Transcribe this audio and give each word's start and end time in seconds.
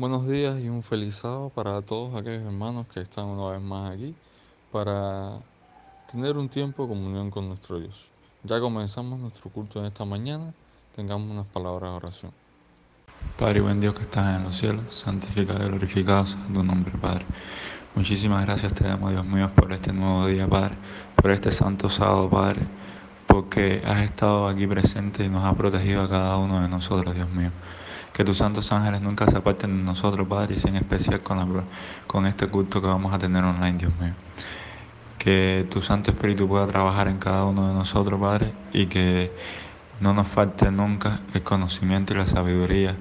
Buenos 0.00 0.26
días 0.26 0.58
y 0.58 0.70
un 0.70 0.82
feliz 0.82 1.16
sábado 1.16 1.52
para 1.54 1.82
todos 1.82 2.18
aquellos 2.18 2.42
hermanos 2.46 2.86
que 2.86 3.02
están 3.02 3.26
una 3.26 3.50
vez 3.50 3.60
más 3.60 3.92
aquí 3.92 4.14
para 4.72 5.40
tener 6.10 6.38
un 6.38 6.48
tiempo 6.48 6.84
de 6.84 6.88
comunión 6.88 7.30
con 7.30 7.46
nuestro 7.46 7.78
Dios. 7.78 8.08
Ya 8.42 8.58
comenzamos 8.60 9.20
nuestro 9.20 9.50
culto 9.50 9.78
en 9.78 9.84
esta 9.84 10.06
mañana, 10.06 10.54
tengamos 10.96 11.30
unas 11.30 11.46
palabras 11.48 11.90
de 11.90 11.96
oración. 11.96 12.32
Padre 13.38 13.58
y 13.58 13.60
buen 13.60 13.78
Dios 13.78 13.92
que 13.92 14.00
estás 14.00 14.38
en 14.38 14.44
los 14.44 14.56
cielos, 14.56 14.84
santificado 14.88 15.62
y 15.64 15.68
glorificado 15.68 16.24
sea 16.24 16.46
tu 16.46 16.64
nombre, 16.64 16.92
Padre. 16.96 17.26
Muchísimas 17.94 18.46
gracias 18.46 18.72
te 18.72 18.84
damos, 18.84 19.10
Dios 19.10 19.26
mío, 19.26 19.50
por 19.54 19.70
este 19.70 19.92
nuevo 19.92 20.26
día, 20.26 20.48
Padre, 20.48 20.76
por 21.14 21.30
este 21.30 21.52
santo 21.52 21.90
sábado, 21.90 22.30
Padre, 22.30 22.62
porque 23.30 23.80
has 23.86 24.02
estado 24.02 24.48
aquí 24.48 24.66
presente 24.66 25.24
y 25.24 25.28
nos 25.28 25.44
has 25.44 25.54
protegido 25.54 26.02
a 26.02 26.08
cada 26.08 26.36
uno 26.36 26.60
de 26.60 26.68
nosotros, 26.68 27.14
Dios 27.14 27.30
mío. 27.30 27.50
Que 28.12 28.24
tus 28.24 28.38
santos 28.38 28.72
ángeles 28.72 29.00
nunca 29.00 29.26
se 29.28 29.36
aparten 29.36 29.78
de 29.78 29.84
nosotros, 29.84 30.26
Padre, 30.26 30.56
y 30.62 30.68
en 30.68 30.76
especial 30.76 31.22
con, 31.22 32.26
este 32.26 32.48
culto 32.48 32.82
que 32.82 32.88
vamos 32.88 33.14
a 33.14 33.18
tener 33.18 33.44
online, 33.44 33.78
Dios 33.78 33.92
mío. 34.00 34.14
Que 35.16 35.66
tu 35.70 35.80
Santo 35.80 36.10
Espíritu 36.10 36.48
pueda 36.48 36.66
trabajar 36.66 37.06
en 37.06 37.18
cada 37.18 37.44
uno 37.44 37.68
de 37.68 37.74
nosotros, 37.74 38.20
Padre, 38.20 38.52
y 38.72 38.86
que 38.86 39.32
no 40.00 40.12
nos 40.12 40.26
falte 40.26 40.72
nunca 40.72 41.20
el 41.32 41.42
conocimiento 41.42 42.14
y 42.14 42.16
la 42.16 42.26
sabiduría 42.26 42.96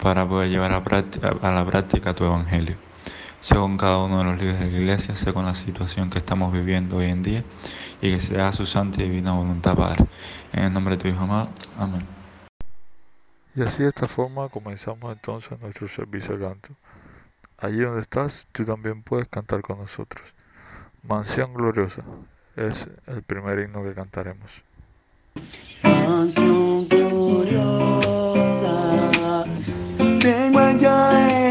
para 0.00 0.26
poder 0.28 0.50
llevar 0.50 0.72
a 0.72 1.52
la 1.52 1.66
práctica 1.66 2.14
tu 2.14 2.24
Evangelio. 2.24 2.87
Sea 3.40 3.58
con 3.58 3.76
cada 3.76 3.98
uno 3.98 4.18
de 4.18 4.24
los 4.24 4.40
líderes 4.40 4.60
de 4.60 4.70
la 4.70 4.78
iglesia, 4.78 5.16
sea 5.16 5.32
con 5.32 5.44
la 5.44 5.54
situación 5.54 6.10
que 6.10 6.18
estamos 6.18 6.52
viviendo 6.52 6.96
hoy 6.96 7.06
en 7.06 7.22
día, 7.22 7.44
y 8.00 8.12
que 8.12 8.20
sea 8.20 8.52
su 8.52 8.66
santa 8.66 9.00
y 9.02 9.08
divina 9.08 9.32
voluntad, 9.32 9.76
Padre. 9.76 10.04
En 10.52 10.64
el 10.64 10.72
nombre 10.72 10.96
de 10.96 11.02
tu 11.02 11.08
Hijo 11.08 11.22
amado. 11.22 11.50
Amén. 11.78 12.06
Y 13.54 13.62
así 13.62 13.82
de 13.82 13.88
esta 13.88 14.08
forma 14.08 14.48
comenzamos 14.48 15.12
entonces 15.12 15.60
nuestro 15.60 15.88
servicio 15.88 16.36
de 16.36 16.46
canto. 16.46 16.68
Allí 17.58 17.80
donde 17.80 18.02
estás, 18.02 18.46
tú 18.52 18.64
también 18.64 19.02
puedes 19.02 19.28
cantar 19.28 19.62
con 19.62 19.78
nosotros. 19.78 20.34
Mansión 21.02 21.54
Gloriosa 21.54 22.02
es 22.56 22.88
el 23.06 23.22
primer 23.22 23.58
himno 23.60 23.82
que 23.82 23.94
cantaremos. 23.94 24.62
Mansión 25.82 26.88
gloriosa, 26.88 27.54
tengo 30.20 30.58
allá 30.58 31.47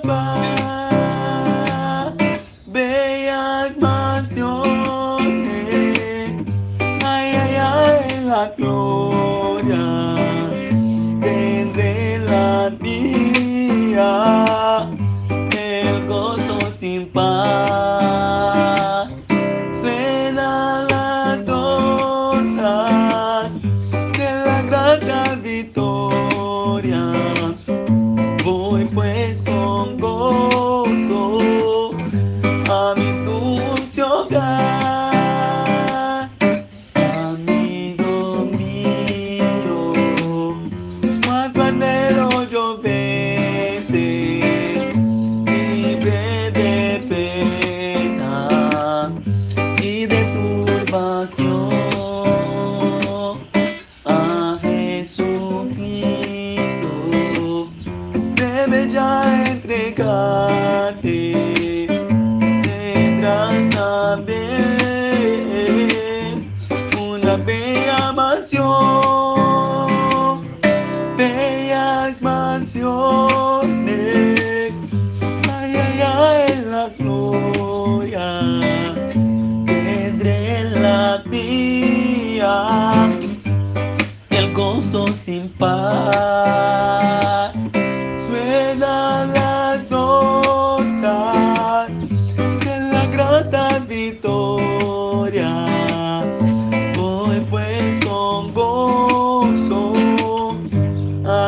Bye-bye. 0.00 0.41
pasión. 50.92 51.71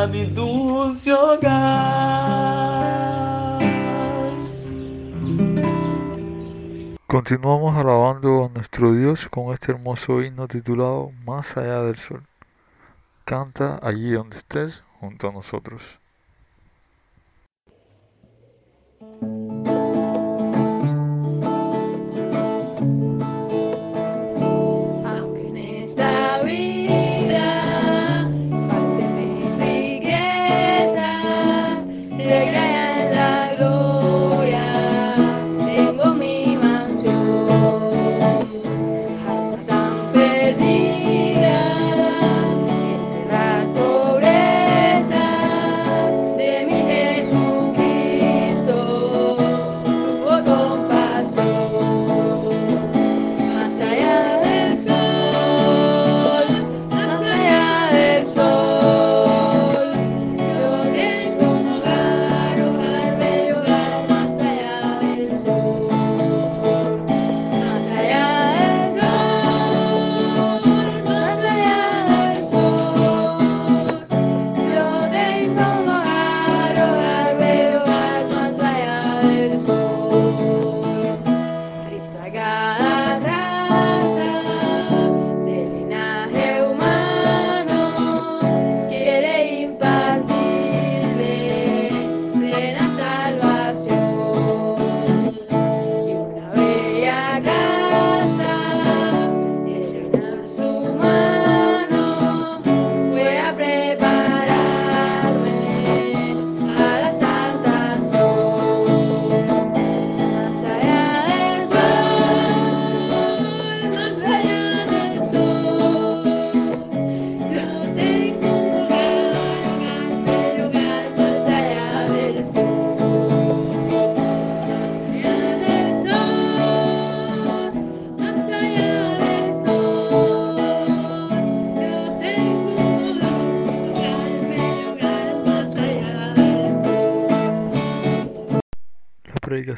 Mi 0.07 0.25
dulce 0.25 1.11
hogar 1.11 2.35
Continuamos 7.07 7.77
alabando 7.77 8.45
a 8.45 8.49
nuestro 8.49 8.91
Dios 8.91 9.29
con 9.29 9.53
este 9.53 9.71
hermoso 9.71 10.21
himno 10.21 10.47
titulado 10.47 11.11
Más 11.25 11.55
allá 11.55 11.81
del 11.81 11.95
sol. 11.95 12.23
Canta 13.23 13.79
allí 13.81 14.11
donde 14.11 14.37
estés 14.37 14.83
junto 14.99 15.29
a 15.29 15.31
nosotros. 15.31 16.01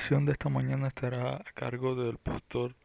Predicación 0.08 0.26
de 0.26 0.32
esta 0.32 0.48
mañana 0.48 0.88
estará 0.88 1.36
a 1.36 1.44
cargo 1.54 1.94
del 1.96 2.18
pastor 2.18 2.76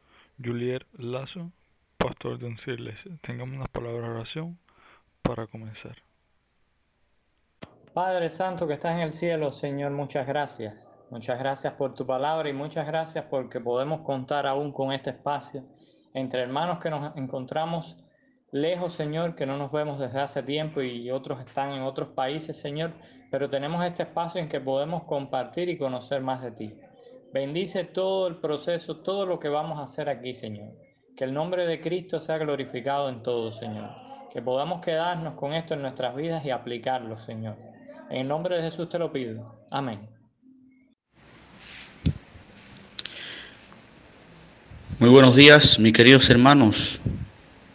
Julier 0.44 0.86
Lazo, 0.98 1.52
pastor 1.96 2.36
de 2.38 2.48
nuestra 2.48 2.74
iglesia. 2.74 3.12
Tengamos 3.20 3.54
una 3.54 3.66
palabra 3.66 4.08
de 4.08 4.14
oración 4.14 4.58
para 5.22 5.46
comenzar. 5.46 5.98
Padre 7.94 8.28
Santo 8.28 8.66
que 8.66 8.74
estás 8.74 8.96
en 8.96 9.02
el 9.02 9.12
cielo, 9.12 9.52
Señor, 9.52 9.92
muchas 9.92 10.26
gracias. 10.26 10.98
Muchas 11.10 11.38
gracias 11.38 11.74
por 11.74 11.94
tu 11.94 12.04
palabra 12.04 12.48
y 12.48 12.52
muchas 12.52 12.88
gracias 12.88 13.24
porque 13.30 13.60
podemos 13.60 14.00
contar 14.00 14.48
aún 14.48 14.72
con 14.72 14.92
este 14.92 15.10
espacio 15.10 15.64
entre 16.14 16.42
hermanos 16.42 16.80
que 16.80 16.90
nos 16.90 17.16
encontramos 17.16 17.98
lejos, 18.50 18.94
Señor, 18.94 19.36
que 19.36 19.46
no 19.46 19.56
nos 19.58 19.70
vemos 19.70 20.00
desde 20.00 20.19
hace 20.19 20.42
tiempo 20.42 20.82
y 20.82 21.08
otros 21.12 21.38
están 21.40 21.70
en 21.70 21.82
otros 21.82 22.08
países, 22.08 22.58
Señor, 22.58 22.90
pero 23.30 23.48
tenemos 23.48 23.84
este 23.84 24.02
espacio 24.02 24.40
en 24.40 24.48
que 24.48 24.60
podemos 24.60 25.04
compartir 25.04 25.69
y 25.69 25.78
conocer 25.78 26.20
más 26.20 26.42
de 26.42 26.50
ti. 26.50 26.74
Bendice 27.32 27.84
todo 27.84 28.26
el 28.26 28.37
proceso, 28.37 28.99
todo 28.99 29.25
lo 29.25 29.40
que 29.40 29.49
vamos 29.49 29.79
a 29.79 29.84
hacer 29.84 30.11
aquí, 30.11 30.34
Señor. 30.34 30.75
Que 31.17 31.25
el 31.25 31.32
nombre 31.32 31.67
de 31.67 31.81
Cristo 31.81 32.20
sea 32.20 32.37
glorificado 32.37 33.08
en 33.08 33.23
todo, 33.23 33.52
Señor. 33.52 33.88
Que 34.31 34.43
podamos 34.43 34.84
quedarnos 34.84 35.34
con 35.34 35.55
esto 35.55 35.73
en 35.73 35.81
nuestras 35.81 36.14
vidas 36.14 36.44
y 36.44 36.50
aplicarlo, 36.50 37.17
Señor. 37.19 37.56
En 38.11 38.19
el 38.19 38.29
nombre 38.29 38.56
de 38.56 38.62
Jesús 38.64 38.90
te 38.90 38.99
lo 38.99 39.11
pido. 39.11 39.67
Amén. 39.70 40.11
Muy 44.99 45.08
buenos 45.08 45.34
días, 45.34 45.79
mis 45.79 45.94
queridos 45.94 46.29
hermanos. 46.29 47.00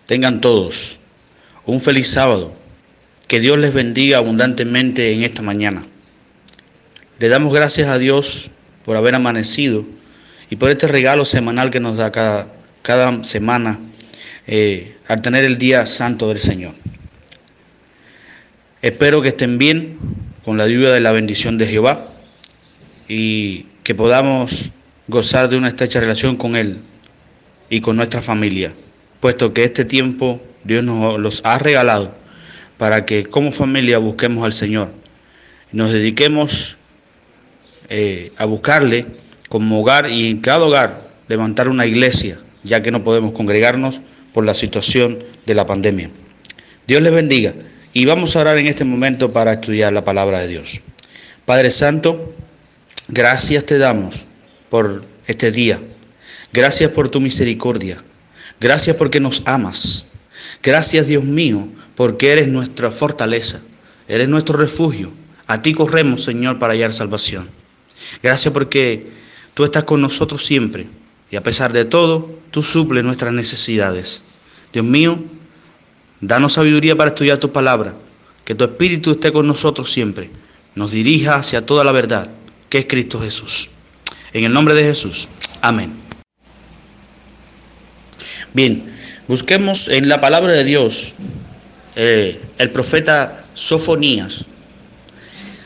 Tengan 0.05 0.39
todos 0.39 0.99
un 1.65 1.79
feliz 1.79 2.11
sábado. 2.11 2.53
Que 3.27 3.39
Dios 3.39 3.57
les 3.57 3.73
bendiga 3.73 4.19
abundantemente 4.19 5.13
en 5.13 5.23
esta 5.23 5.41
mañana. 5.41 5.81
Le 7.17 7.27
damos 7.27 7.51
gracias 7.51 7.89
a 7.89 7.97
Dios 7.97 8.51
por 8.87 8.95
haber 8.95 9.15
amanecido 9.15 9.85
y 10.49 10.55
por 10.55 10.71
este 10.71 10.87
regalo 10.87 11.25
semanal 11.25 11.71
que 11.71 11.81
nos 11.81 11.97
da 11.97 12.09
cada, 12.09 12.47
cada 12.83 13.21
semana 13.25 13.81
eh, 14.47 14.95
al 15.09 15.21
tener 15.21 15.43
el 15.43 15.57
día 15.57 15.85
santo 15.85 16.29
del 16.29 16.39
Señor. 16.39 16.71
Espero 18.81 19.21
que 19.21 19.27
estén 19.27 19.57
bien 19.57 19.97
con 20.41 20.55
la 20.55 20.69
lluvia 20.69 20.91
de 20.91 21.01
la 21.01 21.11
bendición 21.11 21.57
de 21.57 21.67
Jehová 21.67 22.07
y 23.09 23.65
que 23.83 23.93
podamos 23.93 24.71
gozar 25.09 25.49
de 25.49 25.57
una 25.57 25.67
estrecha 25.67 25.99
relación 25.99 26.37
con 26.37 26.55
Él 26.55 26.77
y 27.69 27.81
con 27.81 27.97
nuestra 27.97 28.21
familia, 28.21 28.71
puesto 29.19 29.51
que 29.53 29.65
este 29.65 29.83
tiempo 29.83 30.41
Dios 30.63 30.81
nos 30.81 31.19
los 31.19 31.41
ha 31.43 31.59
regalado 31.59 32.15
para 32.77 33.05
que 33.05 33.25
como 33.25 33.51
familia 33.51 33.97
busquemos 33.97 34.45
al 34.45 34.53
Señor, 34.53 34.91
nos 35.73 35.91
dediquemos 35.91 36.76
eh, 37.89 38.31
a 38.37 38.45
buscarle 38.45 39.05
como 39.49 39.81
hogar 39.81 40.09
y 40.09 40.29
en 40.29 40.39
cada 40.39 40.65
hogar 40.65 41.09
levantar 41.27 41.69
una 41.69 41.85
iglesia, 41.85 42.39
ya 42.63 42.81
que 42.81 42.91
no 42.91 43.03
podemos 43.03 43.33
congregarnos 43.33 44.01
por 44.33 44.45
la 44.45 44.53
situación 44.53 45.19
de 45.45 45.55
la 45.55 45.65
pandemia. 45.65 46.09
Dios 46.85 47.01
les 47.01 47.13
bendiga 47.13 47.53
y 47.93 48.05
vamos 48.05 48.35
a 48.35 48.41
orar 48.41 48.57
en 48.57 48.67
este 48.67 48.85
momento 48.85 49.33
para 49.33 49.53
estudiar 49.53 49.93
la 49.93 50.03
palabra 50.03 50.39
de 50.39 50.47
Dios. 50.47 50.81
Padre 51.45 51.71
Santo, 51.71 52.33
gracias 53.07 53.65
te 53.65 53.77
damos 53.77 54.25
por 54.69 55.05
este 55.27 55.51
día. 55.51 55.79
Gracias 56.53 56.91
por 56.91 57.09
tu 57.09 57.19
misericordia. 57.19 58.03
Gracias 58.59 58.95
porque 58.95 59.19
nos 59.19 59.43
amas. 59.45 60.07
Gracias 60.63 61.07
Dios 61.07 61.23
mío 61.23 61.69
porque 61.95 62.31
eres 62.31 62.47
nuestra 62.47 62.91
fortaleza. 62.91 63.61
Eres 64.07 64.29
nuestro 64.29 64.57
refugio. 64.57 65.11
A 65.47 65.61
ti 65.61 65.73
corremos, 65.73 66.23
Señor, 66.23 66.59
para 66.59 66.73
hallar 66.73 66.93
salvación. 66.93 67.49
Gracias 68.21 68.53
porque 68.53 69.07
tú 69.53 69.63
estás 69.63 69.83
con 69.83 70.01
nosotros 70.01 70.45
siempre. 70.45 70.87
Y 71.29 71.35
a 71.35 71.43
pesar 71.43 71.73
de 71.73 71.85
todo, 71.85 72.39
tú 72.51 72.63
suples 72.63 73.03
nuestras 73.03 73.33
necesidades. 73.33 74.21
Dios 74.71 74.85
mío, 74.85 75.19
danos 76.21 76.53
sabiduría 76.53 76.95
para 76.95 77.09
estudiar 77.09 77.37
tu 77.37 77.51
palabra. 77.51 77.95
Que 78.45 78.55
tu 78.55 78.63
Espíritu 78.63 79.11
esté 79.11 79.31
con 79.31 79.47
nosotros 79.47 79.91
siempre. 79.91 80.29
Nos 80.75 80.91
dirija 80.91 81.35
hacia 81.35 81.65
toda 81.65 81.83
la 81.83 81.91
verdad, 81.91 82.29
que 82.69 82.79
es 82.79 82.85
Cristo 82.85 83.19
Jesús. 83.19 83.69
En 84.31 84.43
el 84.43 84.53
nombre 84.53 84.73
de 84.73 84.83
Jesús. 84.83 85.27
Amén. 85.61 85.93
Bien, 88.53 88.83
busquemos 89.27 89.87
en 89.87 90.07
la 90.07 90.21
palabra 90.21 90.53
de 90.53 90.63
Dios 90.63 91.13
eh, 91.95 92.39
el 92.57 92.69
profeta 92.71 93.45
Sofonías. 93.53 94.45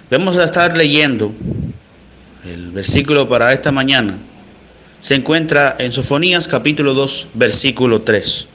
Vamos 0.09 0.37
a 0.37 0.45
estar 0.45 0.75
leyendo 0.75 1.33
el 2.45 2.71
versículo 2.71 3.27
para 3.27 3.53
esta 3.53 3.71
mañana. 3.71 4.17
Se 4.99 5.15
encuentra 5.15 5.75
en 5.79 5.91
Sofonías 5.91 6.47
capítulo 6.47 6.93
2, 6.93 7.29
versículo 7.33 8.01
3. 8.01 8.47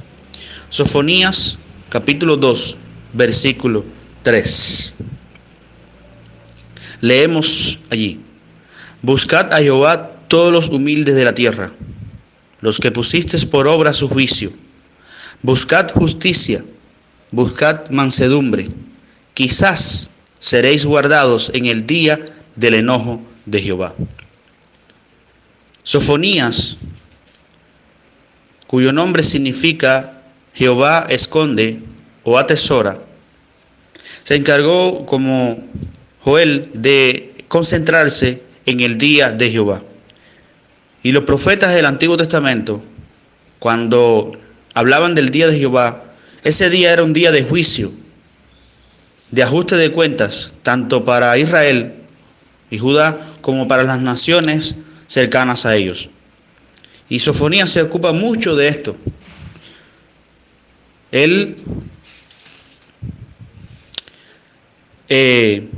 Sofonías 0.68 1.58
capítulo 1.88 2.36
2, 2.36 2.76
versículo 3.12 3.84
3. 4.22 4.96
Leemos 7.00 7.78
allí. 7.90 8.20
Buscad 9.02 9.52
a 9.52 9.58
Jehová 9.58 10.12
todos 10.28 10.52
los 10.52 10.68
humildes 10.68 11.14
de 11.14 11.24
la 11.24 11.34
tierra, 11.34 11.72
los 12.60 12.78
que 12.78 12.90
pusisteis 12.90 13.44
por 13.44 13.68
obra 13.68 13.92
su 13.92 14.08
juicio. 14.08 14.52
Buscad 15.42 15.90
justicia, 15.92 16.64
buscad 17.30 17.88
mansedumbre. 17.90 18.68
Quizás 19.34 20.10
seréis 20.38 20.86
guardados 20.86 21.50
en 21.54 21.66
el 21.66 21.86
día 21.86 22.18
del 22.56 22.74
enojo 22.74 23.20
de 23.46 23.62
Jehová. 23.62 23.94
Sofonías, 25.82 26.76
cuyo 28.66 28.92
nombre 28.92 29.22
significa 29.22 30.20
Jehová 30.52 31.06
esconde 31.08 31.80
o 32.24 32.38
atesora, 32.38 32.98
se 34.24 34.34
encargó 34.34 35.06
como 35.06 35.64
Joel 36.22 36.70
de 36.74 37.44
concentrarse 37.46 38.42
en 38.66 38.80
el 38.80 38.98
día 38.98 39.30
de 39.30 39.50
Jehová. 39.50 39.82
Y 41.04 41.12
los 41.12 41.22
profetas 41.22 41.72
del 41.72 41.86
Antiguo 41.86 42.16
Testamento, 42.16 42.82
cuando 43.60 44.32
hablaban 44.74 45.14
del 45.14 45.30
día 45.30 45.46
de 45.46 45.56
Jehová, 45.56 46.02
ese 46.42 46.68
día 46.68 46.92
era 46.92 47.04
un 47.04 47.12
día 47.12 47.30
de 47.30 47.44
juicio, 47.44 47.92
de 49.30 49.42
ajuste 49.44 49.76
de 49.76 49.92
cuentas, 49.92 50.52
tanto 50.62 51.04
para 51.04 51.38
Israel 51.38 51.94
y 52.70 52.78
Judá 52.78 53.20
como 53.46 53.68
para 53.68 53.84
las 53.84 54.00
naciones 54.00 54.74
cercanas 55.06 55.66
a 55.66 55.76
ellos. 55.76 56.10
Y 57.08 57.20
Sofonía 57.20 57.68
se 57.68 57.80
ocupa 57.80 58.12
mucho 58.12 58.56
de 58.56 58.66
esto. 58.66 58.96
Él 61.12 61.56
eh, 65.08 65.68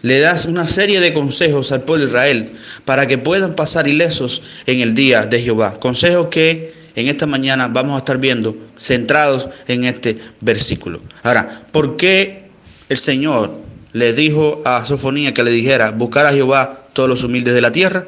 le 0.00 0.20
das 0.20 0.46
una 0.46 0.66
serie 0.66 1.00
de 1.00 1.12
consejos 1.12 1.70
al 1.70 1.82
pueblo 1.82 2.06
de 2.06 2.10
Israel 2.12 2.50
para 2.86 3.06
que 3.06 3.18
puedan 3.18 3.54
pasar 3.54 3.88
ilesos 3.88 4.42
en 4.64 4.80
el 4.80 4.94
día 4.94 5.26
de 5.26 5.42
Jehová. 5.42 5.78
Consejos 5.78 6.28
que 6.28 6.77
en 6.98 7.06
esta 7.06 7.26
mañana 7.26 7.68
vamos 7.68 7.94
a 7.94 7.98
estar 7.98 8.18
viendo 8.18 8.56
centrados 8.76 9.48
en 9.68 9.84
este 9.84 10.18
versículo. 10.40 11.00
Ahora, 11.22 11.48
¿por 11.70 11.96
qué 11.96 12.48
el 12.88 12.98
Señor 12.98 13.52
le 13.92 14.12
dijo 14.12 14.60
a 14.64 14.84
Sofonía 14.84 15.32
que 15.32 15.44
le 15.44 15.52
dijera 15.52 15.92
buscar 15.92 16.26
a 16.26 16.32
Jehová 16.32 16.88
todos 16.92 17.08
los 17.08 17.22
humildes 17.22 17.54
de 17.54 17.60
la 17.60 17.70
tierra? 17.70 18.06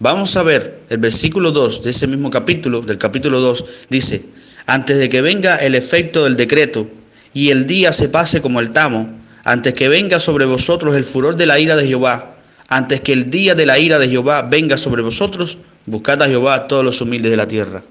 Vamos 0.00 0.36
a 0.36 0.42
ver 0.42 0.80
el 0.90 0.98
versículo 0.98 1.52
2 1.52 1.84
de 1.84 1.90
ese 1.90 2.08
mismo 2.08 2.28
capítulo, 2.28 2.82
del 2.82 2.98
capítulo 2.98 3.38
2, 3.38 3.64
dice, 3.90 4.24
antes 4.66 4.98
de 4.98 5.08
que 5.08 5.22
venga 5.22 5.54
el 5.56 5.76
efecto 5.76 6.24
del 6.24 6.36
decreto 6.36 6.88
y 7.32 7.50
el 7.50 7.64
día 7.64 7.92
se 7.92 8.08
pase 8.08 8.42
como 8.42 8.58
el 8.58 8.72
tamo, 8.72 9.08
antes 9.44 9.72
que 9.72 9.88
venga 9.88 10.18
sobre 10.18 10.46
vosotros 10.46 10.96
el 10.96 11.04
furor 11.04 11.36
de 11.36 11.46
la 11.46 11.60
ira 11.60 11.76
de 11.76 11.86
Jehová, 11.86 12.34
antes 12.66 13.00
que 13.02 13.12
el 13.12 13.30
día 13.30 13.54
de 13.54 13.66
la 13.66 13.78
ira 13.78 14.00
de 14.00 14.08
Jehová 14.08 14.42
venga 14.42 14.76
sobre 14.76 15.02
vosotros, 15.02 15.58
buscad 15.86 16.20
a 16.24 16.26
Jehová 16.26 16.66
todos 16.66 16.84
los 16.84 17.00
humildes 17.00 17.30
de 17.30 17.36
la 17.36 17.46
tierra. 17.46 17.84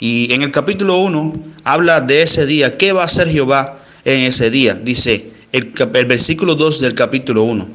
Y 0.00 0.32
en 0.32 0.42
el 0.42 0.50
capítulo 0.50 0.96
1 0.96 1.34
habla 1.62 2.00
de 2.00 2.22
ese 2.22 2.46
día, 2.46 2.78
¿qué 2.78 2.92
va 2.92 3.02
a 3.02 3.04
hacer 3.04 3.30
Jehová 3.30 3.80
en 4.06 4.20
ese 4.22 4.50
día? 4.50 4.74
Dice 4.74 5.30
el, 5.52 5.72
el 5.94 6.06
versículo 6.06 6.54
2 6.54 6.80
del 6.80 6.94
capítulo 6.94 7.42
1, 7.42 7.68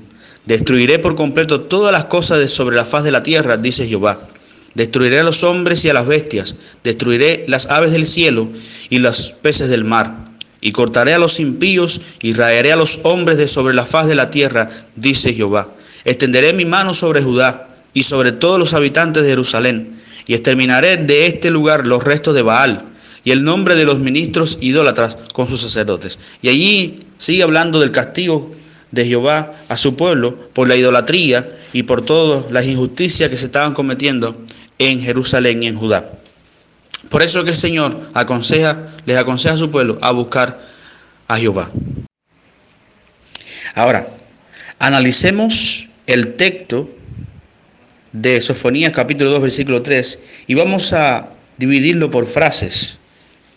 destruiré 0.45 0.97
por 0.97 1.15
completo 1.15 1.61
todas 1.61 1.91
las 1.91 2.05
cosas 2.05 2.39
de 2.39 2.47
sobre 2.47 2.75
la 2.75 2.83
faz 2.83 3.03
de 3.03 3.11
la 3.11 3.21
tierra, 3.21 3.57
dice 3.57 3.87
Jehová. 3.87 4.27
Destruiré 4.73 5.19
a 5.19 5.23
los 5.23 5.43
hombres 5.43 5.85
y 5.85 5.89
a 5.89 5.93
las 5.93 6.07
bestias, 6.07 6.55
destruiré 6.83 7.45
las 7.47 7.67
aves 7.67 7.91
del 7.91 8.07
cielo 8.07 8.49
y 8.89 8.99
los 8.99 9.33
peces 9.41 9.69
del 9.69 9.85
mar 9.85 10.25
y 10.65 10.71
cortaré 10.71 11.13
a 11.13 11.19
los 11.19 11.39
impíos 11.39 12.01
y 12.23 12.33
raeré 12.33 12.71
a 12.71 12.75
los 12.75 12.99
hombres 13.03 13.37
de 13.37 13.45
sobre 13.45 13.75
la 13.75 13.85
faz 13.85 14.07
de 14.07 14.15
la 14.15 14.31
tierra, 14.31 14.67
dice 14.95 15.31
Jehová. 15.31 15.71
Extenderé 16.05 16.53
mi 16.53 16.65
mano 16.65 16.95
sobre 16.95 17.21
Judá 17.21 17.69
y 17.93 18.01
sobre 18.01 18.31
todos 18.31 18.57
los 18.57 18.73
habitantes 18.73 19.21
de 19.21 19.29
Jerusalén, 19.29 19.94
y 20.27 20.33
exterminaré 20.33 20.97
de 20.97 21.27
este 21.27 21.51
lugar 21.51 21.87
los 21.87 22.03
restos 22.03 22.35
de 22.35 22.41
Baal 22.41 22.85
y 23.23 23.31
el 23.31 23.43
nombre 23.43 23.75
de 23.75 23.85
los 23.85 23.99
ministros 23.99 24.57
idólatras 24.61 25.17
con 25.33 25.47
sus 25.47 25.61
sacerdotes. 25.61 26.19
Y 26.41 26.49
allí 26.49 26.99
sigue 27.17 27.43
hablando 27.43 27.79
del 27.79 27.91
castigo 27.91 28.51
de 28.91 29.05
Jehová 29.05 29.53
a 29.67 29.77
su 29.77 29.95
pueblo 29.95 30.49
por 30.53 30.67
la 30.67 30.75
idolatría 30.75 31.49
y 31.73 31.83
por 31.83 32.03
todas 32.03 32.51
las 32.51 32.65
injusticias 32.65 33.29
que 33.29 33.37
se 33.37 33.45
estaban 33.45 33.73
cometiendo 33.73 34.37
en 34.79 35.01
Jerusalén 35.01 35.63
y 35.63 35.67
en 35.67 35.75
Judá. 35.75 36.11
Por 37.09 37.21
eso 37.21 37.43
que 37.43 37.51
el 37.51 37.55
Señor 37.55 38.09
aconseja, 38.13 38.93
les 39.05 39.17
aconseja 39.17 39.55
a 39.55 39.57
su 39.57 39.69
pueblo 39.71 39.97
a 40.01 40.11
buscar 40.11 40.59
a 41.27 41.37
Jehová. 41.37 41.71
Ahora, 43.73 44.07
analicemos 44.79 45.87
el 46.07 46.35
texto 46.35 46.89
de 48.21 48.39
Sofonías 48.39 48.93
capítulo 48.93 49.29
2 49.31 49.41
versículo 49.41 49.81
3 49.81 50.19
y 50.47 50.53
vamos 50.53 50.93
a 50.93 51.29
dividirlo 51.57 52.09
por 52.09 52.25
frases. 52.25 52.97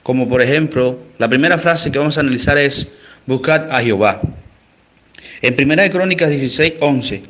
Como 0.03 0.29
por 0.29 0.43
ejemplo, 0.43 0.99
la 1.19 1.29
primera 1.29 1.59
frase 1.59 1.93
que 1.93 1.99
vamos 1.99 2.19
a 2.19 2.23
analizar 2.23 2.59
es 2.59 2.91
buscad 3.27 3.71
a 3.71 3.81
Jehová. 3.81 4.21
En 5.43 5.55
Primera 5.55 5.83
de 5.85 5.91
Crónicas 5.91 6.31
16, 6.31 6.75
11 6.81 7.23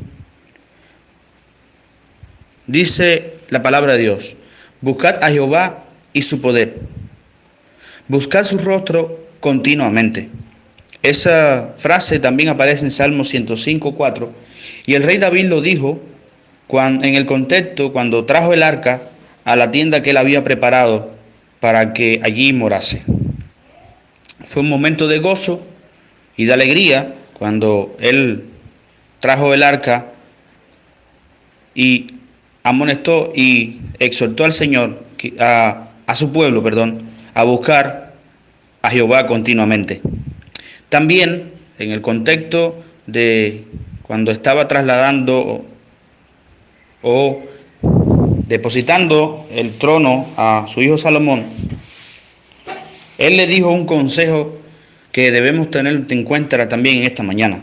dice 2.66 3.34
la 3.50 3.62
palabra 3.62 3.94
de 3.94 4.00
Dios, 4.00 4.36
buscad 4.80 5.22
a 5.22 5.30
Jehová 5.30 5.84
y 6.12 6.22
su 6.22 6.40
poder, 6.40 6.80
buscad 8.08 8.44
su 8.44 8.58
rostro 8.58 9.28
continuamente. 9.40 10.30
Esa 11.02 11.74
frase 11.76 12.18
también 12.18 12.48
aparece 12.48 12.84
en 12.84 12.90
Salmo 12.90 13.24
105, 13.24 13.94
4 13.94 14.32
y 14.86 14.94
el 14.94 15.02
rey 15.02 15.18
David 15.18 15.46
lo 15.46 15.60
dijo 15.60 16.00
en 16.70 17.14
el 17.14 17.26
contexto 17.26 17.92
cuando 17.92 18.24
trajo 18.24 18.52
el 18.52 18.62
arca 18.62 19.02
a 19.44 19.56
la 19.56 19.70
tienda 19.70 20.02
que 20.02 20.10
él 20.10 20.18
había 20.18 20.44
preparado 20.44 21.12
para 21.60 21.92
que 21.92 22.20
allí 22.22 22.52
morase. 22.52 23.02
Fue 24.44 24.62
un 24.62 24.68
momento 24.68 25.08
de 25.08 25.18
gozo 25.18 25.66
y 26.36 26.44
de 26.44 26.52
alegría 26.52 27.14
cuando 27.32 27.96
él 28.00 28.44
trajo 29.20 29.54
el 29.54 29.62
arca 29.62 30.06
y 31.74 32.14
amonestó 32.62 33.32
y 33.34 33.80
exhortó 33.98 34.44
al 34.44 34.52
Señor, 34.52 35.02
a, 35.40 35.88
a 36.06 36.14
su 36.14 36.32
pueblo, 36.32 36.62
perdón, 36.62 36.98
a 37.34 37.44
buscar 37.44 38.12
a 38.82 38.90
Jehová 38.90 39.26
continuamente. 39.26 40.00
También 40.88 41.52
en 41.78 41.92
el 41.92 42.02
contexto 42.02 42.82
de 43.06 43.64
cuando 44.02 44.30
estaba 44.30 44.68
trasladando 44.68 45.64
o 47.10 47.40
depositando 48.48 49.46
el 49.50 49.72
trono 49.78 50.26
a 50.36 50.66
su 50.68 50.82
hijo 50.82 50.98
Salomón, 50.98 51.42
él 53.16 53.38
le 53.38 53.46
dijo 53.46 53.70
un 53.70 53.86
consejo 53.86 54.54
que 55.10 55.30
debemos 55.30 55.70
tener 55.70 56.04
en 56.06 56.24
cuenta 56.24 56.68
también 56.68 56.98
en 56.98 57.04
esta 57.04 57.22
mañana. 57.22 57.62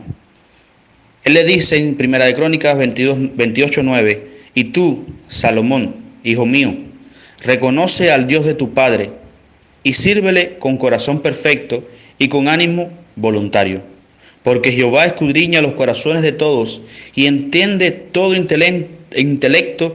Él 1.24 1.36
le 1.36 1.44
dice 1.44 1.78
en 1.78 1.94
Primera 1.94 2.26
de 2.26 2.34
Crónicas 2.34 2.76
22, 2.76 3.36
28, 3.36 3.84
9, 3.84 4.28
y 4.56 4.64
tú, 4.66 5.06
Salomón, 5.28 5.96
hijo 6.24 6.48
mío, 6.48 6.76
reconoce 7.44 8.12
al 8.12 8.26
Dios 8.26 8.46
de 8.46 8.56
tu 8.56 8.74
Padre 8.74 9.12
y 9.84 9.94
sírvele 9.94 10.58
con 10.58 10.78
corazón 10.78 11.20
perfecto 11.22 11.88
y 12.18 12.30
con 12.30 12.48
ánimo 12.48 12.90
voluntario. 13.16 13.84
Porque 14.42 14.72
Jehová 14.72 15.06
escudriña 15.06 15.62
los 15.62 15.74
corazones 15.74 16.24
de 16.24 16.32
todos 16.32 16.82
y 17.14 17.28
entiende 17.28 17.92
todo 17.92 18.34
intelecto 19.16 19.94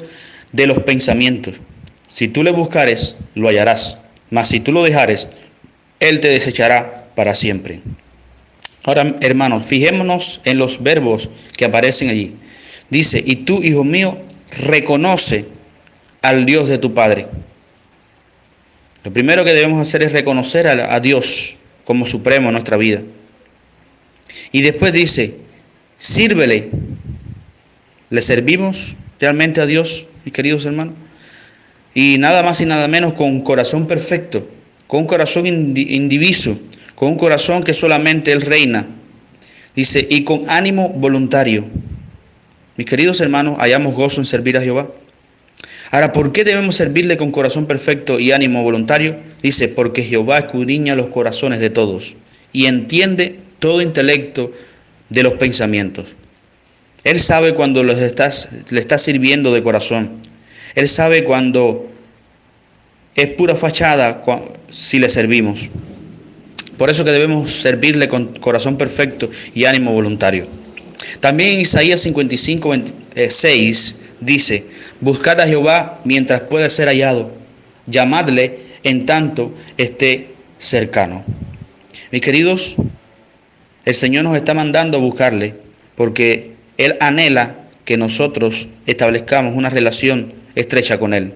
de 0.53 0.67
los 0.67 0.83
pensamientos. 0.83 1.61
Si 2.07 2.29
tú 2.29 2.43
le 2.43 2.51
buscares, 2.51 3.17
lo 3.35 3.49
hallarás, 3.49 3.99
mas 4.31 4.49
si 4.49 4.61
tú 4.61 4.73
lo 4.73 4.83
dejares, 4.83 5.29
él 6.01 6.21
te 6.21 6.29
desechará 6.29 7.07
para 7.15 7.35
siempre. 7.35 7.81
Ahora, 8.85 9.17
hermanos, 9.21 9.65
fijémonos 9.65 10.41
en 10.45 10.59
los 10.59 10.83
verbos 10.83 11.31
que 11.57 11.67
aparecen 11.67 12.09
allí. 12.09 12.35
Dice, 12.89 13.23
y 13.25 13.37
tú, 13.37 13.63
hijo 13.63 13.85
mío, 13.85 14.19
reconoce 14.67 15.45
al 16.23 16.47
Dios 16.47 16.69
de 16.69 16.79
tu 16.79 16.95
Padre. 16.95 17.27
Lo 19.05 19.13
primero 19.13 19.45
que 19.45 19.53
debemos 19.53 19.81
hacer 19.81 20.03
es 20.03 20.13
reconocer 20.13 20.67
a, 20.67 20.95
a 20.95 21.01
Dios 21.01 21.57
como 21.85 22.07
supremo 22.07 22.49
en 22.49 22.53
nuestra 22.55 22.77
vida. 22.77 23.03
Y 24.53 24.63
después 24.63 24.93
dice, 24.93 25.37
sírvele. 25.99 26.71
¿Le 28.11 28.21
servimos 28.21 28.97
realmente 29.21 29.61
a 29.61 29.67
Dios, 29.67 30.07
mis 30.25 30.35
queridos 30.35 30.67
hermanos? 30.67 30.95
Y 31.95 32.17
nada 32.19 32.43
más 32.43 32.61
y 32.61 32.67
nada 32.67 32.89
menos 32.89 33.13
con 33.13 33.41
corazón 33.41 33.87
perfecto, 33.87 34.49
con 34.89 35.01
un 35.01 35.07
corazón 35.07 35.47
indiviso, 35.47 36.59
con 36.97 37.11
un 37.11 37.17
corazón 37.17 37.63
que 37.63 37.73
solamente 37.73 38.33
Él 38.33 38.43
reina. 38.43 38.87
Dice, 39.77 40.07
y 40.11 40.25
con 40.25 40.51
ánimo 40.51 40.89
voluntario. 40.89 41.67
Mis 42.77 42.87
queridos 42.87 43.21
hermanos, 43.21 43.57
hayamos 43.61 43.95
gozo 43.95 44.21
en 44.21 44.25
servir 44.25 44.57
a 44.57 44.63
Jehová. 44.63 44.91
Ahora, 45.93 46.13
¿por 46.13 46.33
qué 46.33 46.45
debemos 46.45 46.77
servirle 46.77 47.17
con 47.17 47.31
corazón 47.31 47.67
perfecto 47.67 48.19
y 48.19 48.33
ánimo 48.33 48.63
voluntario? 48.65 49.17
Dice, 49.43 49.69
porque 49.69 50.03
Jehová 50.03 50.39
escudriña 50.39 50.97
los 50.97 51.07
corazones 51.07 51.61
de 51.61 51.71
todos 51.71 52.17
y 52.53 52.67
entiende 52.67 53.39
todo 53.61 53.81
intelecto 53.81 54.53
de 55.09 55.23
los 55.23 55.35
pensamientos. 55.35 56.17
Él 57.05 57.21
sabe 57.21 57.55
cuando 57.55 57.83
le 57.83 58.05
estás 58.05 58.49
sirviendo 58.99 59.53
de 59.55 59.63
corazón. 59.63 60.19
Él 60.75 60.89
sabe 60.89 61.25
cuando 61.25 61.89
es 63.15 63.29
pura 63.29 63.57
fachada 63.57 64.23
si 64.71 64.99
le 64.99 65.09
servimos. 65.09 65.69
Por 66.77 66.89
eso 66.91 67.05
que 67.05 67.11
debemos 67.11 67.51
servirle 67.51 68.09
con 68.09 68.35
corazón 68.39 68.79
perfecto 68.79 69.29
y 69.55 69.65
ánimo 69.65 69.93
voluntario. 69.93 70.47
También 71.21 71.61
Isaías 71.61 72.01
55, 72.01 72.75
6 73.29 73.97
dice, 74.21 74.65
buscad 75.01 75.41
a 75.41 75.47
Jehová 75.47 76.01
mientras 76.05 76.43
pueda 76.43 76.71
ser 76.71 76.89
hallado, 76.89 77.31
llamadle 77.87 78.61
en 78.83 79.05
tanto 79.05 79.53
esté 79.77 80.29
cercano. 80.59 81.25
Mis 82.11 82.23
queridos, 82.23 82.77
el 83.85 83.95
Señor 83.95 84.25
nos 84.25 84.37
está 84.37 84.55
mandando 84.55 84.99
a 84.99 85.01
buscarle 85.01 85.55
porque 85.97 86.50
Él 86.81 86.97
anhela 87.01 87.57
que 87.85 87.99
nosotros 87.99 88.69
establezcamos 88.87 89.55
una 89.55 89.69
relación 89.69 90.33
estrecha 90.55 90.99
con 90.99 91.13
Él. 91.13 91.35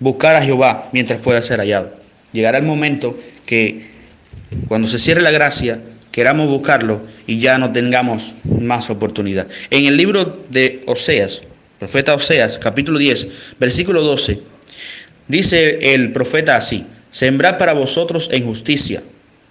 Buscar 0.00 0.34
a 0.34 0.42
Jehová 0.42 0.88
mientras 0.92 1.20
pueda 1.20 1.42
ser 1.42 1.60
hallado. 1.60 1.94
Llegará 2.32 2.56
el 2.56 2.64
momento 2.64 3.18
que 3.44 3.90
cuando 4.66 4.88
se 4.88 4.98
cierre 4.98 5.20
la 5.20 5.30
gracia, 5.30 5.80
queramos 6.10 6.48
buscarlo 6.48 7.02
y 7.26 7.38
ya 7.38 7.58
no 7.58 7.70
tengamos 7.70 8.32
más 8.44 8.88
oportunidad. 8.88 9.46
En 9.68 9.84
el 9.84 9.98
libro 9.98 10.46
de 10.48 10.82
Oseas, 10.86 11.42
profeta 11.78 12.14
Oseas, 12.14 12.56
capítulo 12.56 12.98
10, 12.98 13.28
versículo 13.60 14.00
12, 14.00 14.40
dice 15.28 15.94
el 15.94 16.12
profeta 16.12 16.56
así, 16.56 16.86
sembrad 17.10 17.58
para 17.58 17.74
vosotros 17.74 18.30
en 18.32 18.46
justicia 18.46 19.02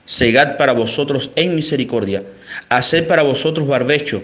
segad 0.05 0.57
para 0.57 0.73
vosotros 0.73 1.31
en 1.35 1.55
misericordia, 1.55 2.23
haced 2.69 3.07
para 3.07 3.23
vosotros 3.23 3.67
barbecho, 3.67 4.23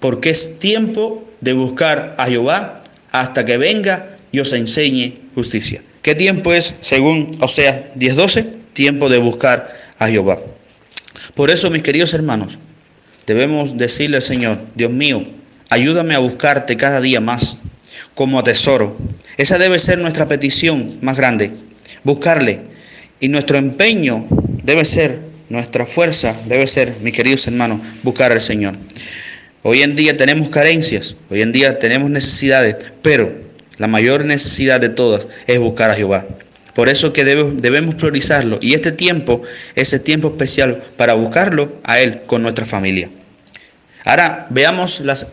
porque 0.00 0.30
es 0.30 0.58
tiempo 0.58 1.28
de 1.40 1.52
buscar 1.52 2.14
a 2.18 2.26
Jehová 2.26 2.80
hasta 3.10 3.44
que 3.44 3.58
venga 3.58 4.16
y 4.32 4.40
os 4.40 4.52
enseñe 4.52 5.14
justicia. 5.34 5.82
¿Qué 6.02 6.14
tiempo 6.14 6.52
es, 6.52 6.74
según 6.80 7.30
Oseas 7.40 7.80
10:12? 7.94 8.46
Tiempo 8.72 9.08
de 9.08 9.18
buscar 9.18 9.70
a 9.98 10.08
Jehová. 10.08 10.38
Por 11.34 11.50
eso, 11.50 11.70
mis 11.70 11.82
queridos 11.82 12.14
hermanos, 12.14 12.58
debemos 13.26 13.76
decirle 13.76 14.16
al 14.16 14.22
Señor, 14.22 14.58
Dios 14.74 14.90
mío, 14.90 15.22
ayúdame 15.70 16.14
a 16.14 16.18
buscarte 16.18 16.76
cada 16.76 17.00
día 17.00 17.20
más 17.20 17.58
como 18.14 18.38
a 18.38 18.42
tesoro. 18.42 18.96
Esa 19.36 19.58
debe 19.58 19.78
ser 19.78 19.98
nuestra 19.98 20.26
petición 20.26 20.98
más 21.00 21.16
grande, 21.16 21.52
buscarle. 22.04 22.60
Y 23.20 23.28
nuestro 23.28 23.56
empeño 23.58 24.26
debe 24.64 24.84
ser, 24.84 25.20
nuestra 25.48 25.86
fuerza 25.86 26.34
debe 26.46 26.66
ser, 26.66 26.96
mis 27.02 27.12
queridos 27.12 27.46
hermanos, 27.46 27.80
buscar 28.02 28.32
al 28.32 28.40
Señor. 28.40 28.74
Hoy 29.64 29.82
en 29.82 29.94
día 29.94 30.16
tenemos 30.16 30.48
carencias, 30.48 31.14
hoy 31.30 31.40
en 31.40 31.52
día 31.52 31.78
tenemos 31.78 32.10
necesidades, 32.10 32.76
pero 33.00 33.32
la 33.78 33.86
mayor 33.86 34.24
necesidad 34.24 34.80
de 34.80 34.88
todas 34.88 35.28
es 35.46 35.60
buscar 35.60 35.90
a 35.90 35.94
Jehová. 35.94 36.26
Por 36.74 36.88
eso 36.88 37.12
que 37.12 37.24
debemos 37.24 37.94
priorizarlo 37.94 38.58
y 38.60 38.74
este 38.74 38.90
tiempo 38.90 39.42
es 39.76 39.92
el 39.92 40.00
tiempo 40.00 40.28
especial 40.28 40.82
para 40.96 41.14
buscarlo 41.14 41.76
a 41.84 42.00
Él 42.00 42.22
con 42.26 42.42
nuestra 42.42 42.66
familia. 42.66 43.08
Ahora 44.04 44.48
veamos 44.50 45.00
las, 45.00 45.28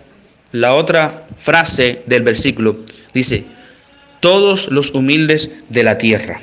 la 0.52 0.76
otra 0.76 1.26
frase 1.36 2.04
del 2.06 2.22
versículo. 2.22 2.84
Dice, 3.14 3.46
todos 4.20 4.70
los 4.70 4.94
humildes 4.94 5.50
de 5.70 5.82
la 5.82 5.98
tierra. 5.98 6.40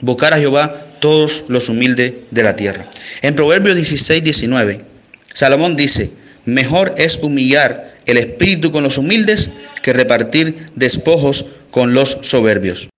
Buscar 0.00 0.34
a 0.34 0.38
Jehová 0.38 0.86
todos 1.00 1.46
los 1.48 1.68
humildes 1.68 2.12
de 2.30 2.42
la 2.44 2.54
tierra. 2.54 2.88
En 3.22 3.34
Proverbios 3.34 3.74
16, 3.74 4.22
19, 4.22 4.84
Salomón 5.32 5.74
dice, 5.74 6.10
mejor 6.44 6.94
es 6.98 7.18
humillar 7.22 7.94
el 8.06 8.18
espíritu 8.18 8.70
con 8.70 8.84
los 8.84 8.98
humildes 8.98 9.50
que 9.82 9.92
repartir 9.92 10.68
despojos 10.74 11.46
con 11.70 11.94
los 11.94 12.18
soberbios. 12.22 12.88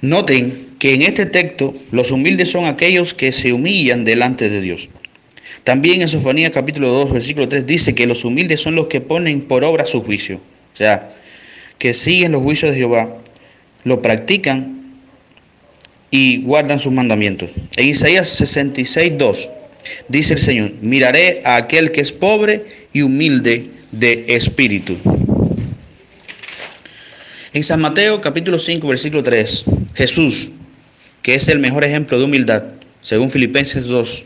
Noten 0.00 0.70
que 0.78 0.94
en 0.94 1.02
este 1.02 1.26
texto 1.26 1.74
los 1.92 2.10
humildes 2.10 2.50
son 2.50 2.64
aquellos 2.64 3.14
que 3.14 3.30
se 3.32 3.52
humillan 3.52 4.04
delante 4.04 4.48
de 4.48 4.60
Dios. 4.60 4.88
También 5.64 6.02
en 6.02 6.08
Sofonía 6.08 6.50
capítulo 6.50 6.88
2, 6.88 7.12
versículo 7.12 7.48
3 7.48 7.66
dice 7.66 7.94
que 7.94 8.06
los 8.06 8.24
humildes 8.24 8.60
son 8.60 8.74
los 8.74 8.86
que 8.86 9.00
ponen 9.00 9.42
por 9.42 9.62
obra 9.62 9.84
su 9.84 10.02
juicio. 10.02 10.40
O 10.72 10.76
sea, 10.76 11.10
que 11.78 11.94
siguen 11.94 12.32
los 12.32 12.42
juicios 12.42 12.72
de 12.72 12.78
Jehová, 12.78 13.16
lo 13.84 14.02
practican 14.02 14.82
y 16.10 16.42
guardan 16.42 16.78
sus 16.80 16.92
mandamientos. 16.92 17.50
En 17.76 17.88
Isaías 17.88 18.28
66, 18.28 19.12
2 19.16 19.50
dice 20.08 20.34
el 20.34 20.40
Señor, 20.40 20.72
miraré 20.80 21.42
a 21.44 21.56
aquel 21.56 21.92
que 21.92 22.00
es 22.00 22.12
pobre 22.12 22.64
y 22.92 23.02
humilde 23.02 23.70
de 23.90 24.24
espíritu. 24.28 24.96
En 27.52 27.62
San 27.62 27.80
Mateo 27.80 28.20
capítulo 28.20 28.58
5, 28.58 28.86
versículo 28.88 29.22
3, 29.22 29.64
Jesús, 29.94 30.50
que 31.22 31.34
es 31.34 31.48
el 31.48 31.58
mejor 31.58 31.84
ejemplo 31.84 32.18
de 32.18 32.24
humildad, 32.24 32.64
según 33.02 33.28
Filipenses 33.28 33.86
2, 33.86 34.24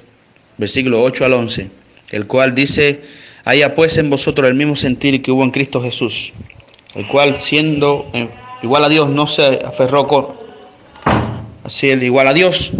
versículo 0.58 1.02
8 1.02 1.24
al 1.24 1.32
11, 1.32 1.70
el 2.10 2.26
cual 2.26 2.54
dice, 2.54 3.00
haya 3.44 3.74
pues 3.74 3.98
en 3.98 4.10
vosotros 4.10 4.48
el 4.48 4.54
mismo 4.54 4.76
sentir 4.76 5.22
que 5.22 5.32
hubo 5.32 5.42
en 5.42 5.50
Cristo 5.50 5.82
Jesús, 5.82 6.32
el 6.94 7.06
cual 7.08 7.34
siendo 7.36 8.08
eh, 8.14 8.28
igual 8.62 8.84
a 8.84 8.88
Dios 8.88 9.08
no 9.08 9.26
se 9.26 9.60
aferró 9.64 10.06
así 11.64 11.90
el 11.90 12.02
igual 12.02 12.28
a 12.28 12.34
Dios. 12.34 12.72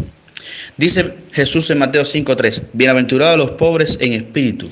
Dice 0.77 1.15
Jesús 1.33 1.71
en 1.71 1.79
Mateo 1.79 2.05
5:3, 2.05 2.65
bienaventurados 2.75 3.39
los 3.39 3.53
pobres 3.53 3.97
en 4.01 4.13
espíritu. 4.13 4.71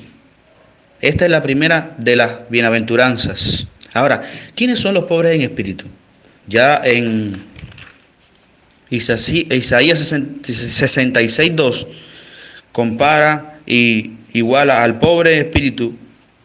Esta 1.01 1.25
es 1.25 1.31
la 1.31 1.41
primera 1.41 1.95
de 1.97 2.15
las 2.15 2.47
bienaventuranzas. 2.49 3.65
Ahora, 3.93 4.21
¿quiénes 4.55 4.79
son 4.79 4.93
los 4.93 5.05
pobres 5.05 5.33
en 5.35 5.41
espíritu? 5.41 5.85
Ya 6.47 6.79
en 6.83 7.43
Isaías 8.91 9.99
66:2 9.99 11.87
compara 12.71 13.59
y 13.65 14.11
iguala 14.33 14.83
al 14.83 14.99
pobre 14.99 15.39
espíritu 15.39 15.95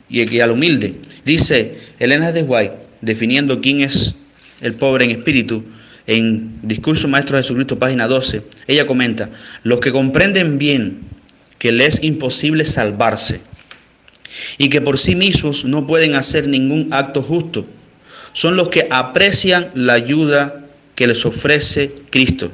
y 0.09 0.41
al 0.41 0.53
humilde. 0.53 0.95
Dice 1.25 1.75
Elena 1.99 2.33
de 2.33 2.43
White, 2.43 2.77
definiendo 3.03 3.61
quién 3.61 3.83
es 3.83 4.17
el 4.63 4.73
pobre 4.75 5.05
en 5.05 5.11
espíritu, 5.11 5.65
en 6.11 6.59
Discurso 6.63 7.07
Maestro 7.07 7.37
Jesucristo, 7.37 7.79
página 7.79 8.09
12, 8.09 8.43
ella 8.67 8.85
comenta, 8.85 9.31
los 9.63 9.79
que 9.79 9.93
comprenden 9.93 10.59
bien 10.59 11.03
que 11.57 11.71
les 11.71 11.99
es 11.99 12.05
imposible 12.05 12.65
salvarse 12.65 13.41
y 14.59 14.71
que 14.71 14.81
por 14.81 14.99
sí 14.99 15.15
mismos 15.15 15.65
no 15.65 15.87
pueden 15.87 16.15
hacer 16.15 16.49
ningún 16.49 16.93
acto 16.93 17.23
justo, 17.23 17.65
son 18.33 18.57
los 18.57 18.71
que 18.71 18.89
aprecian 18.91 19.69
la 19.75 19.93
ayuda 19.93 20.65
que 20.97 21.07
les 21.07 21.25
ofrece 21.25 21.93
Cristo. 22.11 22.51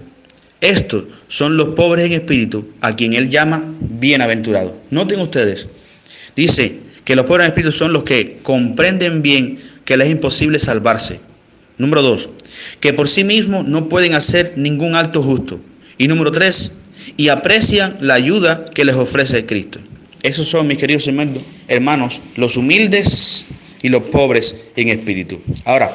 Estos 0.61 1.05
son 1.29 1.57
los 1.57 1.69
pobres 1.69 2.05
en 2.05 2.13
espíritu, 2.13 2.69
a 2.83 2.93
quien 2.93 3.15
Él 3.15 3.31
llama 3.31 3.65
bienaventurados. 3.81 4.73
Noten 4.91 5.21
ustedes, 5.21 5.67
dice 6.37 6.81
que 7.07 7.17
los 7.17 7.25
pobres 7.25 7.47
en 7.47 7.53
espíritu 7.53 7.73
son 7.73 7.95
los 7.95 8.05
que 8.05 8.37
comprenden 8.43 9.23
bien 9.23 9.59
que 9.87 9.97
les 9.97 10.09
es 10.09 10.13
imposible 10.13 10.59
salvarse. 10.59 11.21
Número 11.79 12.03
dos, 12.03 12.31
que 12.81 12.93
por 12.93 13.09
sí 13.09 13.25
mismos 13.25 13.67
no 13.67 13.89
pueden 13.89 14.15
hacer 14.15 14.55
ningún 14.57 14.95
acto 14.95 15.23
justo. 15.23 15.61
Y 15.99 16.09
número 16.09 16.33
tres, 16.33 16.73
y 17.17 17.29
aprecian 17.29 17.99
la 18.01 18.15
ayuda 18.15 18.71
que 18.71 18.85
les 18.85 18.97
ofrece 18.97 19.47
Cristo. 19.47 19.81
Esos 20.23 20.49
son, 20.49 20.67
mis 20.67 20.79
queridos 20.79 21.09
hermanos, 21.69 22.21
los 22.37 22.57
humildes 22.57 23.47
y 23.83 23.89
los 23.89 24.03
pobres 24.05 24.57
en 24.75 24.89
espíritu. 24.89 25.41
Ahora, 25.65 25.95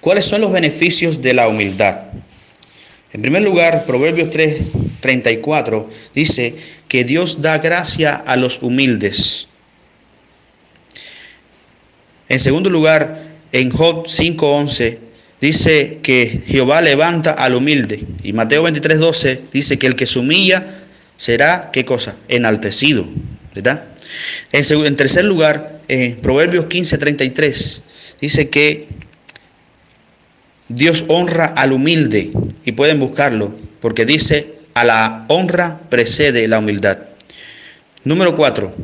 ¿cuáles 0.00 0.24
son 0.24 0.40
los 0.40 0.52
beneficios 0.52 1.20
de 1.20 1.34
la 1.34 1.48
humildad? 1.48 2.00
En 3.12 3.22
primer 3.22 3.42
lugar, 3.42 3.84
Proverbios 3.86 4.30
3, 4.30 4.62
34 5.00 5.90
dice 6.14 6.54
que 6.86 7.04
Dios 7.04 7.42
da 7.42 7.58
gracia 7.58 8.14
a 8.14 8.36
los 8.36 8.62
humildes. 8.62 9.48
En 12.28 12.38
segundo 12.38 12.70
lugar, 12.70 13.29
en 13.52 13.70
Job 13.70 14.06
5:11 14.06 14.98
dice 15.40 15.98
que 16.02 16.42
Jehová 16.46 16.80
levanta 16.82 17.32
al 17.32 17.54
humilde. 17.54 18.04
Y 18.22 18.32
Mateo 18.32 18.62
23:12 18.62 19.40
dice 19.52 19.78
que 19.78 19.86
el 19.86 19.96
que 19.96 20.06
se 20.06 20.18
humilla 20.18 20.66
será, 21.16 21.70
¿qué 21.72 21.84
cosa? 21.84 22.16
Enaltecido. 22.28 23.06
¿Verdad? 23.54 23.84
En, 24.52 24.96
tercer 24.96 25.24
lugar, 25.24 25.80
en 25.88 26.16
Proverbios 26.16 26.66
15:33 26.66 27.82
dice 28.20 28.48
que 28.48 28.88
Dios 30.68 31.04
honra 31.08 31.46
al 31.46 31.72
humilde. 31.72 32.32
Y 32.64 32.72
pueden 32.72 33.00
buscarlo, 33.00 33.56
porque 33.80 34.04
dice, 34.04 34.54
a 34.74 34.84
la 34.84 35.24
honra 35.28 35.80
precede 35.88 36.46
la 36.46 36.58
humildad. 36.58 36.98
Número 38.04 38.36
4. 38.36 38.74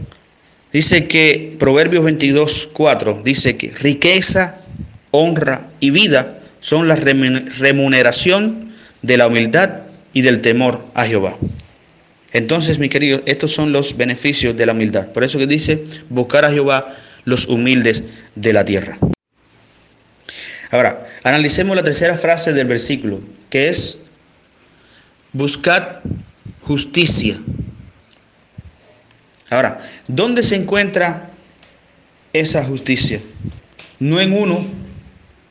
Dice 0.77 1.09
que 1.09 1.57
Proverbios 1.59 2.05
22, 2.05 2.69
4 2.71 3.23
dice 3.25 3.57
que 3.57 3.71
riqueza, 3.71 4.61
honra 5.11 5.71
y 5.81 5.89
vida 5.89 6.41
son 6.61 6.87
la 6.87 6.97
remuneración 6.97 8.75
de 9.01 9.17
la 9.17 9.27
humildad 9.27 9.85
y 10.13 10.21
del 10.21 10.43
temor 10.43 10.85
a 10.93 11.07
Jehová. 11.07 11.39
Entonces, 12.35 12.79
mi 12.79 12.91
querido, 12.91 13.23
estos 13.25 13.53
son 13.53 13.73
los 13.73 13.97
beneficios 13.97 14.55
de 14.55 14.67
la 14.67 14.73
humildad. 14.73 15.07
Por 15.13 15.25
eso 15.25 15.39
que 15.39 15.47
dice, 15.47 15.83
buscar 16.11 16.45
a 16.45 16.53
Jehová 16.53 16.95
los 17.25 17.47
humildes 17.47 18.05
de 18.35 18.53
la 18.53 18.67
tierra. 18.67 18.99
Ahora, 20.71 21.07
analicemos 21.23 21.75
la 21.75 21.85
tercera 21.85 22.19
frase 22.19 22.53
del 22.53 22.67
versículo, 22.67 23.23
que 23.49 23.71
es, 23.71 24.01
buscad 25.33 26.01
justicia. 26.61 27.39
Ahora, 29.51 29.81
¿dónde 30.09 30.43
se 30.43 30.57
encuentra 30.57 31.31
esa 32.33 32.65
justicia? 32.65 33.21
No 33.99 34.21
en 34.21 34.33
uno, 34.33 34.65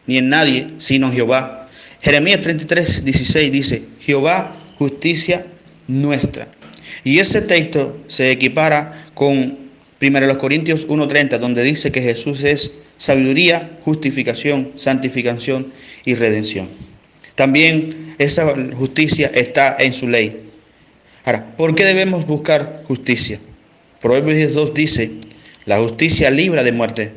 ni 0.06 0.18
en 0.18 0.30
nadie, 0.30 0.68
sino 0.78 1.08
en 1.08 1.14
Jehová. 1.14 1.70
Jeremías 2.02 2.42
33, 2.42 3.06
16 3.06 3.52
dice, 3.52 3.84
Jehová, 4.02 4.56
justicia 4.78 5.46
nuestra. 5.88 6.48
Y 7.04 7.20
ese 7.20 7.42
texto 7.42 7.98
se 8.08 8.32
equipara 8.32 9.10
con 9.14 9.58
1 10.02 10.38
Corintios 10.38 10.88
1.30, 10.88 11.40
donde 11.40 11.64
dice 11.64 11.92
que 11.92 12.02
Jesús 12.02 12.44
es 12.44 12.74
sabiduría, 12.98 13.78
justificación, 13.84 14.74
santificación 14.76 15.72
y 16.04 16.16
redención. 16.16 16.68
También 17.36 18.16
esa 18.18 18.54
justicia 18.74 19.32
está 19.34 19.76
en 19.80 19.94
su 19.94 20.08
ley. 20.08 20.52
Ahora, 21.24 21.56
¿por 21.58 21.76
qué 21.76 21.86
debemos 21.86 22.28
buscar 22.28 22.84
justicia? 22.88 23.40
Proverbios 24.02 24.54
2 24.54 24.74
dice, 24.74 25.12
la 25.66 25.80
justicia 25.80 26.30
libra 26.30 26.64
de 26.64 26.72
muerte. 26.72 27.12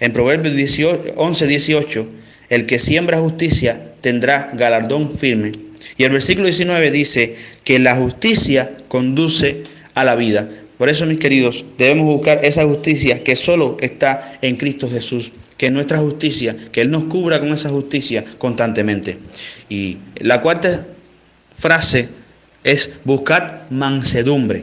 En 0.00 0.12
Proverbios 0.12 0.54
11, 1.16 1.46
18, 1.46 2.06
el 2.48 2.66
que 2.66 2.78
siembra 2.78 3.18
justicia 3.18 3.92
tendrá 4.00 4.50
galardón 4.54 5.16
firme. 5.16 5.52
Y 5.96 6.04
el 6.04 6.10
versículo 6.10 6.46
19 6.46 6.90
dice 6.90 7.34
que 7.64 7.78
la 7.78 7.96
justicia 7.96 8.70
conduce 8.88 9.64
a 9.94 10.04
la 10.04 10.14
vida. 10.14 10.48
Por 10.78 10.88
eso, 10.88 11.06
mis 11.06 11.18
queridos, 11.18 11.64
debemos 11.76 12.06
buscar 12.06 12.44
esa 12.44 12.64
justicia 12.64 13.24
que 13.24 13.34
solo 13.34 13.76
está 13.80 14.38
en 14.42 14.56
Cristo 14.56 14.88
Jesús, 14.88 15.32
que 15.56 15.66
es 15.66 15.72
nuestra 15.72 15.98
justicia, 15.98 16.56
que 16.70 16.82
Él 16.82 16.90
nos 16.90 17.04
cubra 17.04 17.40
con 17.40 17.52
esa 17.52 17.68
justicia 17.68 18.24
constantemente. 18.38 19.18
Y 19.68 19.98
la 20.20 20.40
cuarta 20.40 20.86
frase 21.54 22.08
es 22.62 22.92
buscar 23.04 23.66
mansedumbre. 23.70 24.62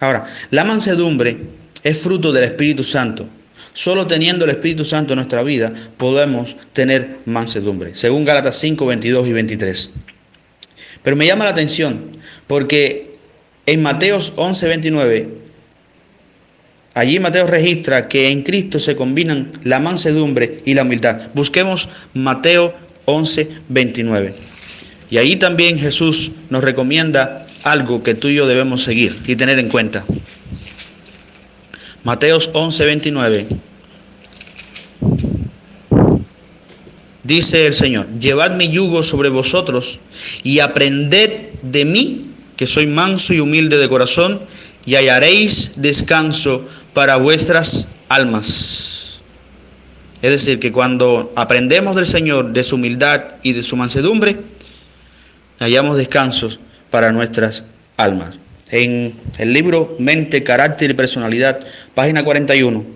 Ahora, 0.00 0.24
la 0.50 0.64
mansedumbre 0.64 1.38
es 1.82 1.98
fruto 1.98 2.32
del 2.32 2.44
Espíritu 2.44 2.84
Santo. 2.84 3.28
Solo 3.72 4.06
teniendo 4.06 4.44
el 4.44 4.50
Espíritu 4.50 4.84
Santo 4.84 5.12
en 5.12 5.16
nuestra 5.16 5.42
vida 5.42 5.72
podemos 5.96 6.56
tener 6.72 7.18
mansedumbre, 7.26 7.94
según 7.94 8.24
Gálatas 8.24 8.58
5, 8.58 8.86
22 8.86 9.26
y 9.28 9.32
23. 9.32 9.90
Pero 11.02 11.16
me 11.16 11.26
llama 11.26 11.44
la 11.44 11.50
atención 11.50 12.16
porque 12.46 13.16
en 13.66 13.82
Mateos 13.82 14.32
11, 14.36 14.68
29, 14.68 15.28
allí 16.94 17.20
Mateo 17.20 17.46
registra 17.46 18.08
que 18.08 18.30
en 18.30 18.42
Cristo 18.42 18.78
se 18.78 18.96
combinan 18.96 19.52
la 19.62 19.80
mansedumbre 19.80 20.62
y 20.64 20.74
la 20.74 20.82
humildad. 20.82 21.28
Busquemos 21.34 21.88
Mateo 22.14 22.74
11, 23.04 23.48
29. 23.68 24.34
Y 25.10 25.18
ahí 25.18 25.36
también 25.36 25.78
Jesús 25.78 26.32
nos 26.50 26.64
recomienda 26.64 27.45
algo 27.66 28.04
que 28.04 28.14
tú 28.14 28.28
y 28.28 28.36
yo 28.36 28.46
debemos 28.46 28.84
seguir 28.84 29.20
y 29.26 29.34
tener 29.34 29.58
en 29.58 29.68
cuenta. 29.68 30.04
Mateos 32.04 32.48
11, 32.52 32.84
29. 32.84 33.46
Dice 37.24 37.66
el 37.66 37.74
Señor, 37.74 38.06
llevad 38.20 38.52
mi 38.52 38.68
yugo 38.68 39.02
sobre 39.02 39.30
vosotros 39.30 39.98
y 40.44 40.60
aprended 40.60 41.54
de 41.62 41.84
mí, 41.84 42.30
que 42.56 42.68
soy 42.68 42.86
manso 42.86 43.34
y 43.34 43.40
humilde 43.40 43.78
de 43.78 43.88
corazón, 43.88 44.42
y 44.84 44.94
hallaréis 44.94 45.72
descanso 45.74 46.64
para 46.94 47.16
vuestras 47.16 47.88
almas. 48.08 49.22
Es 50.22 50.30
decir, 50.30 50.60
que 50.60 50.70
cuando 50.70 51.32
aprendemos 51.34 51.96
del 51.96 52.06
Señor, 52.06 52.52
de 52.52 52.62
su 52.62 52.76
humildad 52.76 53.24
y 53.42 53.54
de 53.54 53.62
su 53.62 53.74
mansedumbre, 53.74 54.36
hallamos 55.58 55.96
descansos 55.96 56.60
para 56.96 57.12
nuestras 57.12 57.66
almas. 57.98 58.38
En 58.70 59.12
el 59.36 59.52
libro 59.52 59.96
Mente, 59.98 60.42
Carácter 60.42 60.92
y 60.92 60.94
Personalidad, 60.94 61.60
página 61.94 62.24
41, 62.24 62.86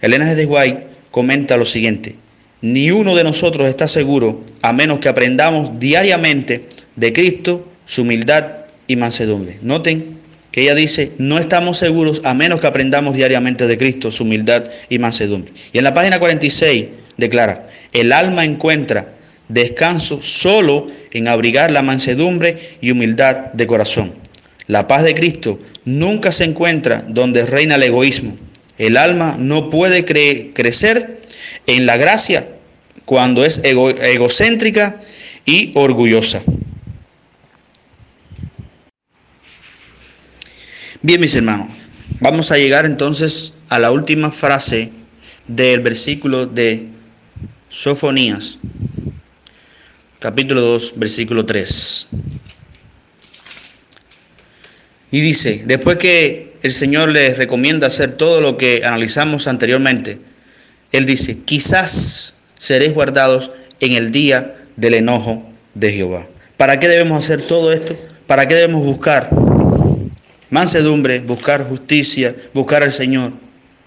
Elena 0.00 0.32
G. 0.32 0.34
de 0.34 0.46
White 0.46 0.86
comenta 1.10 1.58
lo 1.58 1.66
siguiente. 1.66 2.16
Ni 2.62 2.90
uno 2.90 3.14
de 3.14 3.22
nosotros 3.22 3.68
está 3.68 3.86
seguro 3.86 4.40
a 4.62 4.72
menos 4.72 4.98
que 4.98 5.10
aprendamos 5.10 5.78
diariamente 5.78 6.68
de 6.96 7.12
Cristo, 7.12 7.68
su 7.84 8.00
humildad 8.00 8.46
y 8.86 8.96
mansedumbre. 8.96 9.58
Noten 9.60 10.20
que 10.50 10.62
ella 10.62 10.74
dice, 10.74 11.12
no 11.18 11.38
estamos 11.38 11.76
seguros 11.76 12.22
a 12.24 12.32
menos 12.32 12.62
que 12.62 12.66
aprendamos 12.66 13.14
diariamente 13.14 13.66
de 13.66 13.76
Cristo, 13.76 14.10
su 14.10 14.22
humildad 14.22 14.70
y 14.88 14.98
mansedumbre. 14.98 15.52
Y 15.70 15.76
en 15.76 15.84
la 15.84 15.92
página 15.92 16.18
46 16.18 16.86
declara, 17.18 17.68
el 17.92 18.10
alma 18.10 18.46
encuentra 18.46 19.12
descanso 19.48 20.20
solo 20.22 20.86
en 21.12 21.28
abrigar 21.28 21.70
la 21.70 21.82
mansedumbre 21.82 22.58
y 22.80 22.90
humildad 22.90 23.52
de 23.52 23.66
corazón. 23.66 24.14
La 24.66 24.86
paz 24.88 25.02
de 25.02 25.14
Cristo 25.14 25.58
nunca 25.84 26.32
se 26.32 26.44
encuentra 26.44 27.04
donde 27.06 27.46
reina 27.46 27.74
el 27.74 27.82
egoísmo. 27.82 28.36
El 28.78 28.96
alma 28.96 29.36
no 29.38 29.70
puede 29.70 30.04
cre 30.04 30.50
crecer 30.54 31.20
en 31.66 31.86
la 31.86 31.96
gracia 31.96 32.48
cuando 33.04 33.44
es 33.44 33.60
ego 33.62 33.90
egocéntrica 33.90 35.00
y 35.44 35.72
orgullosa. 35.74 36.42
Bien, 41.02 41.20
mis 41.20 41.36
hermanos, 41.36 41.68
vamos 42.20 42.50
a 42.50 42.56
llegar 42.56 42.86
entonces 42.86 43.52
a 43.68 43.78
la 43.78 43.90
última 43.90 44.30
frase 44.30 44.90
del 45.46 45.80
versículo 45.80 46.46
de 46.46 46.88
Sofonías, 47.68 48.58
capítulo 50.24 50.62
2, 50.62 50.94
versículo 50.96 51.44
3. 51.44 52.06
Y 55.10 55.20
dice, 55.20 55.64
después 55.66 55.98
que 55.98 56.54
el 56.62 56.72
Señor 56.72 57.10
les 57.10 57.36
recomienda 57.36 57.88
hacer 57.88 58.12
todo 58.16 58.40
lo 58.40 58.56
que 58.56 58.86
analizamos 58.86 59.46
anteriormente, 59.48 60.18
Él 60.92 61.04
dice, 61.04 61.40
quizás 61.44 62.36
seréis 62.56 62.94
guardados 62.94 63.50
en 63.80 63.92
el 63.92 64.12
día 64.12 64.54
del 64.76 64.94
enojo 64.94 65.46
de 65.74 65.92
Jehová. 65.92 66.26
¿Para 66.56 66.80
qué 66.80 66.88
debemos 66.88 67.22
hacer 67.22 67.42
todo 67.42 67.70
esto? 67.70 67.94
¿Para 68.26 68.48
qué 68.48 68.54
debemos 68.54 68.82
buscar 68.82 69.28
mansedumbre, 70.48 71.20
buscar 71.20 71.68
justicia, 71.68 72.34
buscar 72.54 72.82
al 72.82 72.94
Señor, 72.94 73.34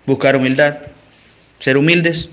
buscar 0.06 0.36
humildad, 0.36 0.78
ser 1.58 1.78
humildes? 1.78 2.30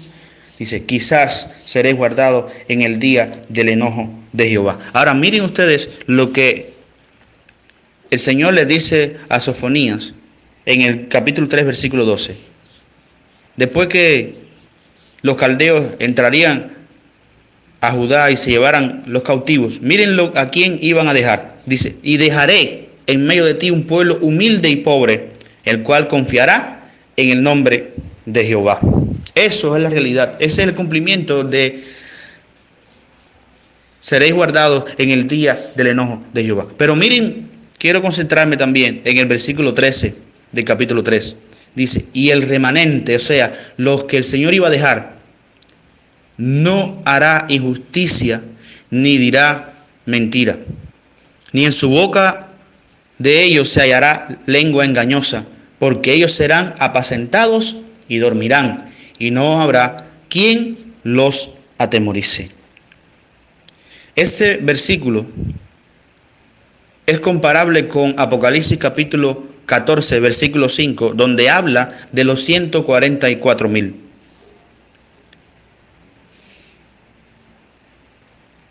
Dice, 0.58 0.84
quizás 0.84 1.50
seréis 1.64 1.96
guardados 1.96 2.52
en 2.68 2.82
el 2.82 2.98
día 2.98 3.44
del 3.48 3.70
enojo 3.70 4.10
de 4.32 4.48
Jehová. 4.48 4.78
Ahora 4.92 5.14
miren 5.14 5.42
ustedes 5.42 5.90
lo 6.06 6.32
que 6.32 6.74
el 8.10 8.20
Señor 8.20 8.54
le 8.54 8.64
dice 8.64 9.16
a 9.28 9.40
Sofonías 9.40 10.14
en 10.66 10.82
el 10.82 11.08
capítulo 11.08 11.48
3, 11.48 11.66
versículo 11.66 12.04
12. 12.04 12.36
Después 13.56 13.88
que 13.88 14.34
los 15.22 15.36
caldeos 15.36 15.84
entrarían 15.98 16.72
a 17.80 17.90
Judá 17.90 18.30
y 18.30 18.36
se 18.36 18.50
llevaran 18.50 19.02
los 19.06 19.22
cautivos, 19.22 19.80
mírenlo 19.80 20.32
a 20.36 20.50
quién 20.50 20.78
iban 20.80 21.08
a 21.08 21.14
dejar. 21.14 21.56
Dice, 21.66 21.96
y 22.02 22.16
dejaré 22.16 22.90
en 23.06 23.26
medio 23.26 23.44
de 23.44 23.54
ti 23.54 23.70
un 23.70 23.84
pueblo 23.84 24.18
humilde 24.20 24.68
y 24.68 24.76
pobre, 24.76 25.30
el 25.64 25.82
cual 25.82 26.08
confiará 26.08 26.76
en 27.16 27.30
el 27.30 27.42
nombre 27.42 27.94
de 28.26 28.44
Jehová. 28.44 28.80
Eso 29.34 29.76
es 29.76 29.82
la 29.82 29.90
realidad, 29.90 30.36
ese 30.38 30.62
es 30.62 30.68
el 30.68 30.74
cumplimiento 30.74 31.42
de 31.42 31.82
seréis 34.00 34.34
guardados 34.34 34.84
en 34.98 35.10
el 35.10 35.26
día 35.26 35.72
del 35.74 35.88
enojo 35.88 36.22
de 36.32 36.44
Jehová. 36.44 36.66
Pero 36.76 36.94
miren, 36.94 37.48
quiero 37.78 38.02
concentrarme 38.02 38.56
también 38.56 39.00
en 39.04 39.18
el 39.18 39.26
versículo 39.26 39.72
13 39.74 40.14
del 40.52 40.64
capítulo 40.64 41.02
3. 41.02 41.36
Dice, 41.74 42.04
y 42.12 42.30
el 42.30 42.42
remanente, 42.42 43.16
o 43.16 43.18
sea, 43.18 43.52
los 43.76 44.04
que 44.04 44.18
el 44.18 44.24
Señor 44.24 44.54
iba 44.54 44.68
a 44.68 44.70
dejar, 44.70 45.16
no 46.36 47.00
hará 47.04 47.46
injusticia 47.48 48.42
ni 48.90 49.18
dirá 49.18 49.74
mentira, 50.06 50.58
ni 51.52 51.64
en 51.64 51.72
su 51.72 51.88
boca 51.88 52.48
de 53.18 53.42
ellos 53.42 53.68
se 53.70 53.80
hallará 53.80 54.38
lengua 54.46 54.84
engañosa, 54.84 55.44
porque 55.78 56.12
ellos 56.12 56.32
serán 56.32 56.74
apacentados 56.78 57.76
y 58.08 58.18
dormirán, 58.18 58.90
y 59.18 59.30
no 59.30 59.60
habrá 59.60 59.96
quien 60.28 60.76
los 61.02 61.50
atemorice. 61.78 62.50
Este 64.16 64.58
versículo 64.58 65.26
es 67.06 67.20
comparable 67.20 67.88
con 67.88 68.14
Apocalipsis 68.18 68.78
capítulo 68.78 69.44
14, 69.66 70.20
versículo 70.20 70.68
5, 70.68 71.12
donde 71.14 71.50
habla 71.50 71.88
de 72.12 72.24
los 72.24 72.42
144 72.44 73.68
mil. 73.68 73.96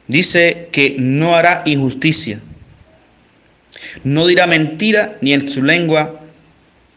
Dice 0.08 0.70
que 0.72 0.96
no 1.00 1.36
hará 1.36 1.64
injusticia, 1.66 2.40
no 4.04 4.28
dirá 4.28 4.48
mentira 4.48 5.18
ni 5.22 5.34
en 5.34 5.50
su 5.50 5.64
lengua, 5.64 6.23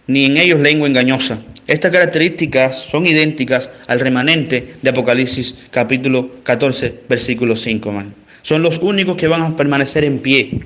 ni 0.06 0.24
en 0.24 0.36
ellos 0.36 0.60
lengua 0.60 0.88
engañosa. 0.88 1.40
Estas 1.66 1.90
características 1.90 2.80
son 2.80 3.06
idénticas 3.06 3.70
al 3.88 3.98
remanente 3.98 4.74
de 4.80 4.90
Apocalipsis 4.90 5.66
capítulo 5.70 6.30
14, 6.44 6.94
versículo 7.08 7.56
5. 7.56 7.92
Man. 7.92 8.14
Son 8.42 8.62
los 8.62 8.78
únicos 8.78 9.16
que 9.16 9.26
van 9.26 9.42
a 9.42 9.56
permanecer 9.56 10.04
en 10.04 10.20
pie. 10.20 10.60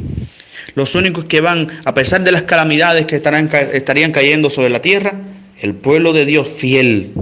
Los 0.75 0.95
únicos 0.95 1.25
que 1.25 1.41
van, 1.41 1.69
a 1.85 1.95
pesar 1.95 2.23
de 2.23 2.33
las 2.33 2.43
calamidades 2.43 3.07
que 3.07 3.17
estarán, 3.17 3.51
estarían 3.73 4.13
cayendo 4.13 4.51
sobre 4.51 4.69
la 4.69 4.83
tierra, 4.83 5.15
el 5.61 5.75
pueblo 5.75 6.13
de 6.13 6.27
Dios 6.27 6.49
fiel, 6.49 7.13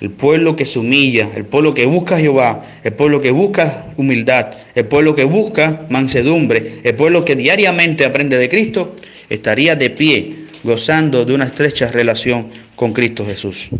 el 0.00 0.10
pueblo 0.10 0.56
que 0.56 0.64
se 0.64 0.78
humilla, 0.78 1.30
el 1.34 1.44
pueblo 1.44 1.72
que 1.72 1.86
busca 1.86 2.16
a 2.16 2.18
Jehová, 2.20 2.64
el 2.84 2.92
pueblo 2.92 3.20
que 3.20 3.32
busca 3.32 3.86
humildad, 3.96 4.52
el 4.74 4.86
pueblo 4.86 5.14
que 5.14 5.24
busca 5.24 5.86
mansedumbre, 5.90 6.80
el 6.84 6.94
pueblo 6.94 7.24
que 7.24 7.36
diariamente 7.36 8.04
aprende 8.04 8.38
de 8.38 8.48
Cristo, 8.48 8.94
estaría 9.28 9.76
de 9.76 9.90
pie, 9.90 10.41
gozando 10.62 11.24
de 11.24 11.34
una 11.34 11.44
estrecha 11.44 11.90
relación 11.90 12.50
con 12.76 12.92
Cristo 12.92 13.26
Jesús. 13.26 13.70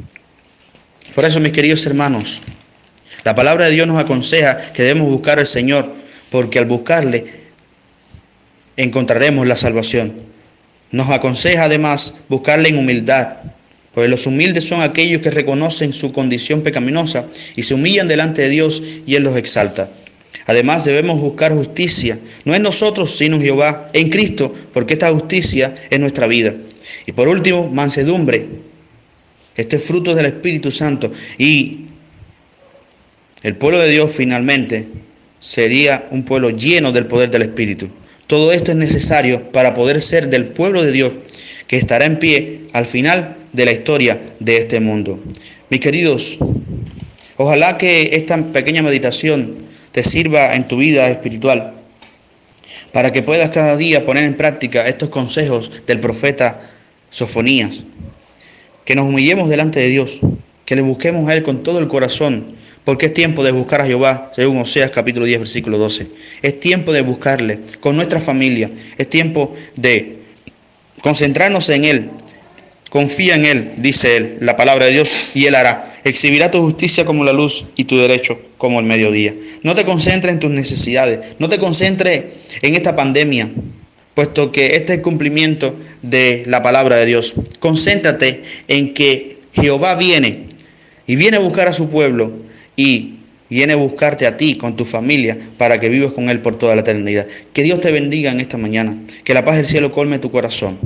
Por 1.15 1.25
eso, 1.25 1.41
mis 1.41 1.53
queridos 1.53 1.85
hermanos, 1.87 2.41
la 3.25 3.35
palabra 3.35 3.67
de 3.67 3.73
Dios 3.73 3.87
nos 3.87 3.99
aconseja 3.99 4.73
que 4.73 4.83
debemos 4.83 5.09
buscar 5.09 5.39
al 5.39 5.47
Señor, 5.47 5.95
porque 6.31 6.59
al 6.59 6.65
buscarle 6.65 7.43
encontraremos 8.77 9.47
la 9.47 9.57
salvación. 9.57 10.23
Nos 10.91 11.11
aconseja 11.11 11.65
además 11.65 12.15
buscarle 12.29 12.71
en 12.71 12.79
humildad, 12.79 13.37
porque 13.95 14.09
los 14.09 14.27
humildes 14.27 14.67
son 14.67 14.83
aquellos 14.83 15.21
que 15.21 15.31
reconocen 15.31 15.93
su 15.93 16.13
condición 16.13 16.63
pecaminosa 16.63 17.27
y 17.55 17.63
se 17.63 17.75
humillan 17.75 18.09
delante 18.09 18.43
de 18.43 18.49
Dios 18.49 18.83
y 19.07 19.15
Él 19.15 19.23
los 19.23 19.37
exalta. 19.37 19.91
Además 20.47 20.85
debemos 20.85 21.21
buscar 21.21 21.53
justicia, 21.53 22.19
no 22.45 22.55
en 22.55 22.63
nosotros, 22.63 23.17
sino 23.17 23.37
en 23.37 23.43
Jehová, 23.43 23.87
en 23.93 24.09
Cristo, 24.11 24.53
porque 24.73 24.95
esta 24.95 25.13
justicia 25.13 25.75
es 25.91 26.01
nuestra 26.01 26.27
vida. 26.27 26.55
Y 27.07 27.13
por 27.13 27.29
último, 27.29 27.69
mansedumbre. 27.69 28.47
Este 29.57 29.77
es 29.77 29.85
fruto 29.85 30.15
del 30.15 30.27
Espíritu 30.27 30.71
Santo. 30.71 31.11
Y 31.39 31.87
el 33.43 33.57
pueblo 33.57 33.79
de 33.81 33.91
Dios 33.91 34.11
finalmente 34.15 34.87
sería 35.41 36.07
un 36.11 36.23
pueblo 36.23 36.51
lleno 36.51 36.93
del 36.93 37.07
poder 37.07 37.31
del 37.31 37.43
Espíritu. 37.43 37.89
Todo 38.27 38.53
esto 38.53 38.71
es 38.71 38.77
necesario 38.77 39.51
para 39.51 39.75
poder 39.75 40.01
ser 40.01 40.31
del 40.31 40.47
pueblo 40.47 40.83
de 40.83 40.93
Dios 40.93 41.15
que 41.67 41.77
estará 41.77 42.07
en 42.07 42.19
pie 42.19 42.61
al 42.73 42.87
final 42.87 43.37
de 43.53 43.65
la 43.65 43.73
historia 43.73 44.21
de 44.39 44.59
este 44.59 44.81
mundo. 44.81 45.21
Mis 45.69 45.81
queridos, 45.81 46.39
ojalá 47.37 47.77
que 47.77 48.11
esta 48.13 48.37
pequeña 48.53 48.83
meditación 48.83 49.57
te 49.91 50.03
sirva 50.03 50.55
en 50.55 50.69
tu 50.69 50.79
vida 50.79 51.09
espiritual 51.11 51.75
para 52.93 53.13
que 53.13 53.23
puedas 53.23 53.51
cada 53.51 53.77
día 53.77 54.05
poner 54.05 54.25
en 54.25 54.37
práctica 54.37 54.87
estos 54.87 55.09
consejos 55.09 55.71
del 55.87 56.01
profeta 56.01 56.72
Sofonías. 57.13 57.85
Que 58.85 58.97
nos 58.97 59.07
humillemos 59.07 59.49
delante 59.49 59.79
de 59.79 59.89
Dios, 59.89 60.19
que 60.65 60.75
le 60.75 60.83
busquemos 60.83 61.29
a 61.29 61.35
Él 61.35 61.45
con 61.45 61.63
todo 61.63 61.79
el 61.79 61.87
corazón, 61.87 62.57
porque 62.85 63.07
es 63.07 63.15
tiempo 63.15 63.45
de 63.45 63.53
buscar 63.53 63.81
a 63.81 63.87
Jehová, 63.87 64.33
según 64.35 64.59
Oseas 64.59 64.91
capítulo 64.91 65.25
10, 65.25 65.39
versículo 65.39 65.79
12. 65.79 66.09
Es 66.43 66.59
tiempo 66.59 66.93
de 66.93 67.03
buscarle 67.03 67.61
con 67.79 67.95
nuestra 67.95 68.19
familia. 68.19 68.71
Es 68.99 69.09
tiempo 69.09 69.55
de 69.77 70.19
concentrarnos 71.01 71.69
en 71.71 71.85
Él. 71.85 72.11
Confía 72.91 73.37
en 73.37 73.45
Él, 73.45 73.73
dice 73.77 74.17
Él, 74.17 74.39
la 74.41 74.57
palabra 74.57 74.87
de 74.87 74.93
Dios, 74.93 75.31
y 75.35 75.47
Él 75.47 75.55
hará. 75.55 75.93
Exhibirá 76.03 76.51
tu 76.51 76.61
justicia 76.61 77.05
como 77.05 77.23
la 77.23 77.33
luz 77.33 77.67
y 77.77 77.85
tu 77.85 77.97
derecho 77.97 78.41
como 78.59 78.81
el 78.81 78.87
mediodía. 78.87 79.35
No 79.63 79.75
te 79.75 79.85
concentres 79.85 80.33
en 80.33 80.41
tus 80.41 80.51
necesidades. 80.51 81.37
No 81.39 81.49
te 81.49 81.59
concentres 81.59 82.25
en 82.61 82.75
esta 82.75 82.97
pandemia, 82.97 83.51
puesto 84.15 84.53
que 84.53 84.77
este 84.77 84.93
es 84.93 84.99
el 84.99 85.03
cumplimiento 85.03 85.75
de 86.03 86.45
la 86.47 86.63
palabra 86.63 86.97
de 86.97 87.07
Dios. 87.07 87.35
Concéntrate 87.59 88.43
en 88.69 88.95
que 88.95 89.39
Jehová 89.55 89.95
viene 89.95 90.47
y 91.07 91.17
viene 91.17 91.37
a 91.37 91.41
buscar 91.41 91.69
a 91.69 91.73
su 91.73 91.89
pueblo 91.89 92.33
y 92.77 93.15
viene 93.49 93.75
a 93.75 93.77
buscarte 93.77 94.27
a 94.27 94.37
ti 94.37 94.57
con 94.57 94.77
tu 94.77 94.85
familia 94.85 95.39
para 95.59 95.79
que 95.79 95.89
vivas 95.89 96.13
con 96.13 96.31
Él 96.31 96.41
por 96.41 96.59
toda 96.59 96.75
la 96.75 96.81
eternidad. 96.81 97.27
Que 97.53 97.63
Dios 97.63 97.81
te 97.81 97.93
bendiga 97.93 98.31
en 98.33 98.41
esta 98.41 98.57
mañana, 98.57 98.97
que 99.25 99.35
la 99.35 99.45
paz 99.45 99.57
del 99.57 99.67
cielo 99.67 99.93
colme 99.93 100.19
tu 100.19 100.31
corazón. 100.31 100.79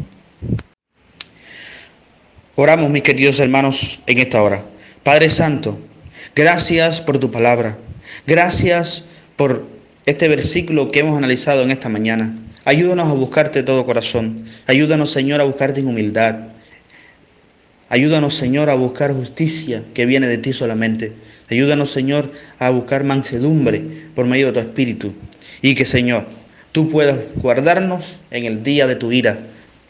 Oramos, 2.57 2.91
mis 2.91 3.03
queridos 3.03 3.39
hermanos, 3.39 4.01
en 4.07 4.19
esta 4.19 4.43
hora. 4.43 4.65
Padre 5.03 5.29
Santo, 5.29 5.79
gracias 6.35 7.01
por 7.01 7.19
tu 7.19 7.31
palabra. 7.31 7.79
Gracias 8.27 9.05
por 9.37 9.67
este 10.07 10.27
versículo 10.27 10.91
que 10.91 11.01
hemos 11.01 11.17
analizado 11.17 11.63
en 11.63 11.71
esta 11.71 11.89
mañana. 11.89 12.37
Ayúdanos 12.67 13.09
a 13.09 13.13
buscarte 13.13 13.61
de 13.61 13.63
todo 13.63 13.87
corazón. 13.87 14.43
Ayúdanos, 14.67 15.13
Señor, 15.13 15.41
a 15.41 15.45
buscarte 15.45 15.79
en 15.79 15.87
humildad. 15.87 16.49
Ayúdanos, 17.89 18.35
Señor, 18.35 18.71
a 18.71 18.75
buscar 18.75 19.13
justicia 19.13 19.85
que 19.95 20.05
viene 20.05 20.27
de 20.27 20.39
ti 20.39 20.53
solamente. 20.53 21.13
Ayúdanos, 21.49 21.93
Señor, 21.93 22.33
a 22.59 22.71
buscar 22.71 23.05
mansedumbre 23.05 23.85
por 24.17 24.27
medio 24.27 24.47
de 24.47 24.53
tu 24.55 24.59
Espíritu. 24.59 25.15
Y 25.63 25.77
que, 25.77 25.85
Señor, 25.85 26.27
tú 26.73 26.89
puedas 26.89 27.21
guardarnos 27.37 28.19
en 28.33 28.47
el 28.47 28.65
día 28.65 28.89
de 28.89 28.97
tu 28.97 29.13
ira, 29.13 29.39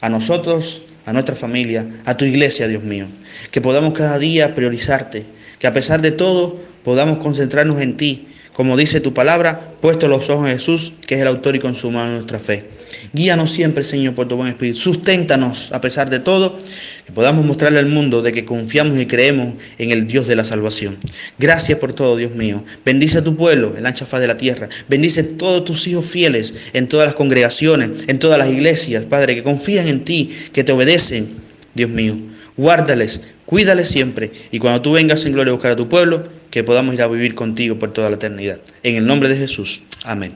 a 0.03 0.11
nosotros, 0.11 0.83
a 1.07 1.15
nuestra 1.15 1.35
familia, 1.35 1.89
a 2.05 2.19
tu 2.19 2.27
iglesia, 2.27 2.69
Dios 2.69 2.83
mío. 2.83 3.07
Que 3.53 3.63
podamos 3.63 3.95
cada 3.95 4.19
día 4.19 4.55
priorizarte, 4.55 5.25
que 5.59 5.67
a 5.67 5.73
pesar 5.73 6.03
de 6.03 6.11
todo 6.11 6.61
podamos 6.85 7.21
concentrarnos 7.21 7.81
en 7.81 7.97
ti 7.97 8.29
como 8.57 8.75
dice 8.79 9.01
tu 9.01 9.13
palabra, 9.13 9.75
puesto 9.83 10.09
los 10.09 10.31
ojos 10.31 10.49
en 10.49 10.55
Jesús, 10.55 10.95
que 11.07 11.17
es 11.17 11.21
el 11.21 11.29
autor 11.29 11.57
y 11.57 11.59
consumador 11.59 12.09
de 12.09 12.15
nuestra 12.15 12.39
fe. 12.39 12.65
Guíanos 13.13 13.51
siempre, 13.51 13.85
Señor, 13.85 14.15
por 14.15 14.29
tu 14.29 14.37
buen 14.37 14.49
espíritu. 14.49 14.79
Susténtanos 14.79 15.73
a 15.73 15.83
pesar 15.83 16.09
de 16.09 16.21
todo, 16.21 16.57
que 17.05 17.13
podamos 17.13 17.45
mostrarle 17.45 17.81
al 17.81 17.85
mundo 17.85 18.23
de 18.23 18.33
que 18.33 18.47
confiamos 18.47 18.97
y 18.97 19.05
creemos 19.05 19.57
en 19.77 19.91
el 19.91 20.07
Dios 20.07 20.27
de 20.27 20.37
la 20.37 20.45
salvación. 20.45 20.97
Gracias 21.39 21.79
por 21.79 21.93
todo, 21.93 22.17
Dios 22.17 22.35
mío. 22.35 22.65
Bendice 22.83 23.19
a 23.19 23.25
tu 23.25 23.37
pueblo 23.37 23.75
en 23.77 23.83
la 23.83 23.91
ancha 23.91 24.07
faz 24.07 24.23
de 24.23 24.29
la 24.29 24.39
tierra. 24.39 24.71
Bendice 24.89 25.21
a 25.21 25.37
todos 25.37 25.63
tus 25.67 25.87
hijos 25.87 26.07
fieles 26.07 26.55
en 26.73 26.89
todas 26.89 27.09
las 27.09 27.15
congregaciones, 27.15 28.05
en 28.07 28.19
todas 28.19 28.39
las 28.39 28.49
iglesias, 28.49 29.05
Padre, 29.05 29.35
que 29.35 29.43
confían 29.43 29.87
en 29.87 30.03
ti, 30.03 30.31
que 30.55 30.65
te 30.65 30.73
obedecen, 30.73 31.29
Dios 31.75 31.91
mío. 31.91 32.17
Guárdales, 32.57 33.35
cuídales 33.45 33.91
siempre. 33.91 34.33
Y 34.51 34.59
cuando 34.59 34.83
tú 34.83 34.93
vengas 34.93 35.25
en 35.27 35.33
gloria 35.33 35.51
a 35.53 35.55
buscar 35.55 35.73
a 35.73 35.77
tu 35.77 35.89
pueblo, 35.89 36.25
que 36.51 36.65
podamos 36.65 36.95
ir 36.95 37.03
a 37.03 37.07
vivir 37.07 37.35
contigo 37.35 37.79
por 37.79 37.93
toda 37.93 38.09
la 38.09 38.17
eternidad. 38.17 38.61
En 38.83 38.97
el 38.97 39.07
nombre 39.07 39.29
de 39.29 39.37
Jesús. 39.37 39.83
Amén. 40.05 40.35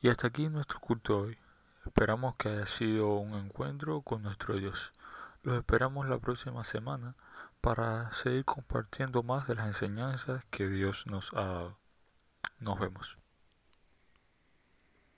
Y 0.00 0.08
hasta 0.08 0.28
aquí 0.28 0.48
nuestro 0.48 0.80
culto 0.80 1.18
hoy. 1.18 1.36
Esperamos 1.84 2.36
que 2.36 2.48
haya 2.48 2.66
sido 2.66 3.16
un 3.16 3.34
encuentro 3.34 4.00
con 4.00 4.22
nuestro 4.22 4.56
Dios. 4.56 4.92
Los 5.42 5.56
esperamos 5.56 6.08
la 6.08 6.18
próxima 6.18 6.64
semana 6.64 7.14
para 7.60 8.12
seguir 8.12 8.44
compartiendo 8.44 9.22
más 9.22 9.46
de 9.46 9.54
las 9.54 9.66
enseñanzas 9.66 10.44
que 10.50 10.68
Dios 10.68 11.04
nos 11.06 11.32
ha 11.32 11.44
dado. 11.44 11.78
Nos 12.58 12.78
vemos. 12.78 13.18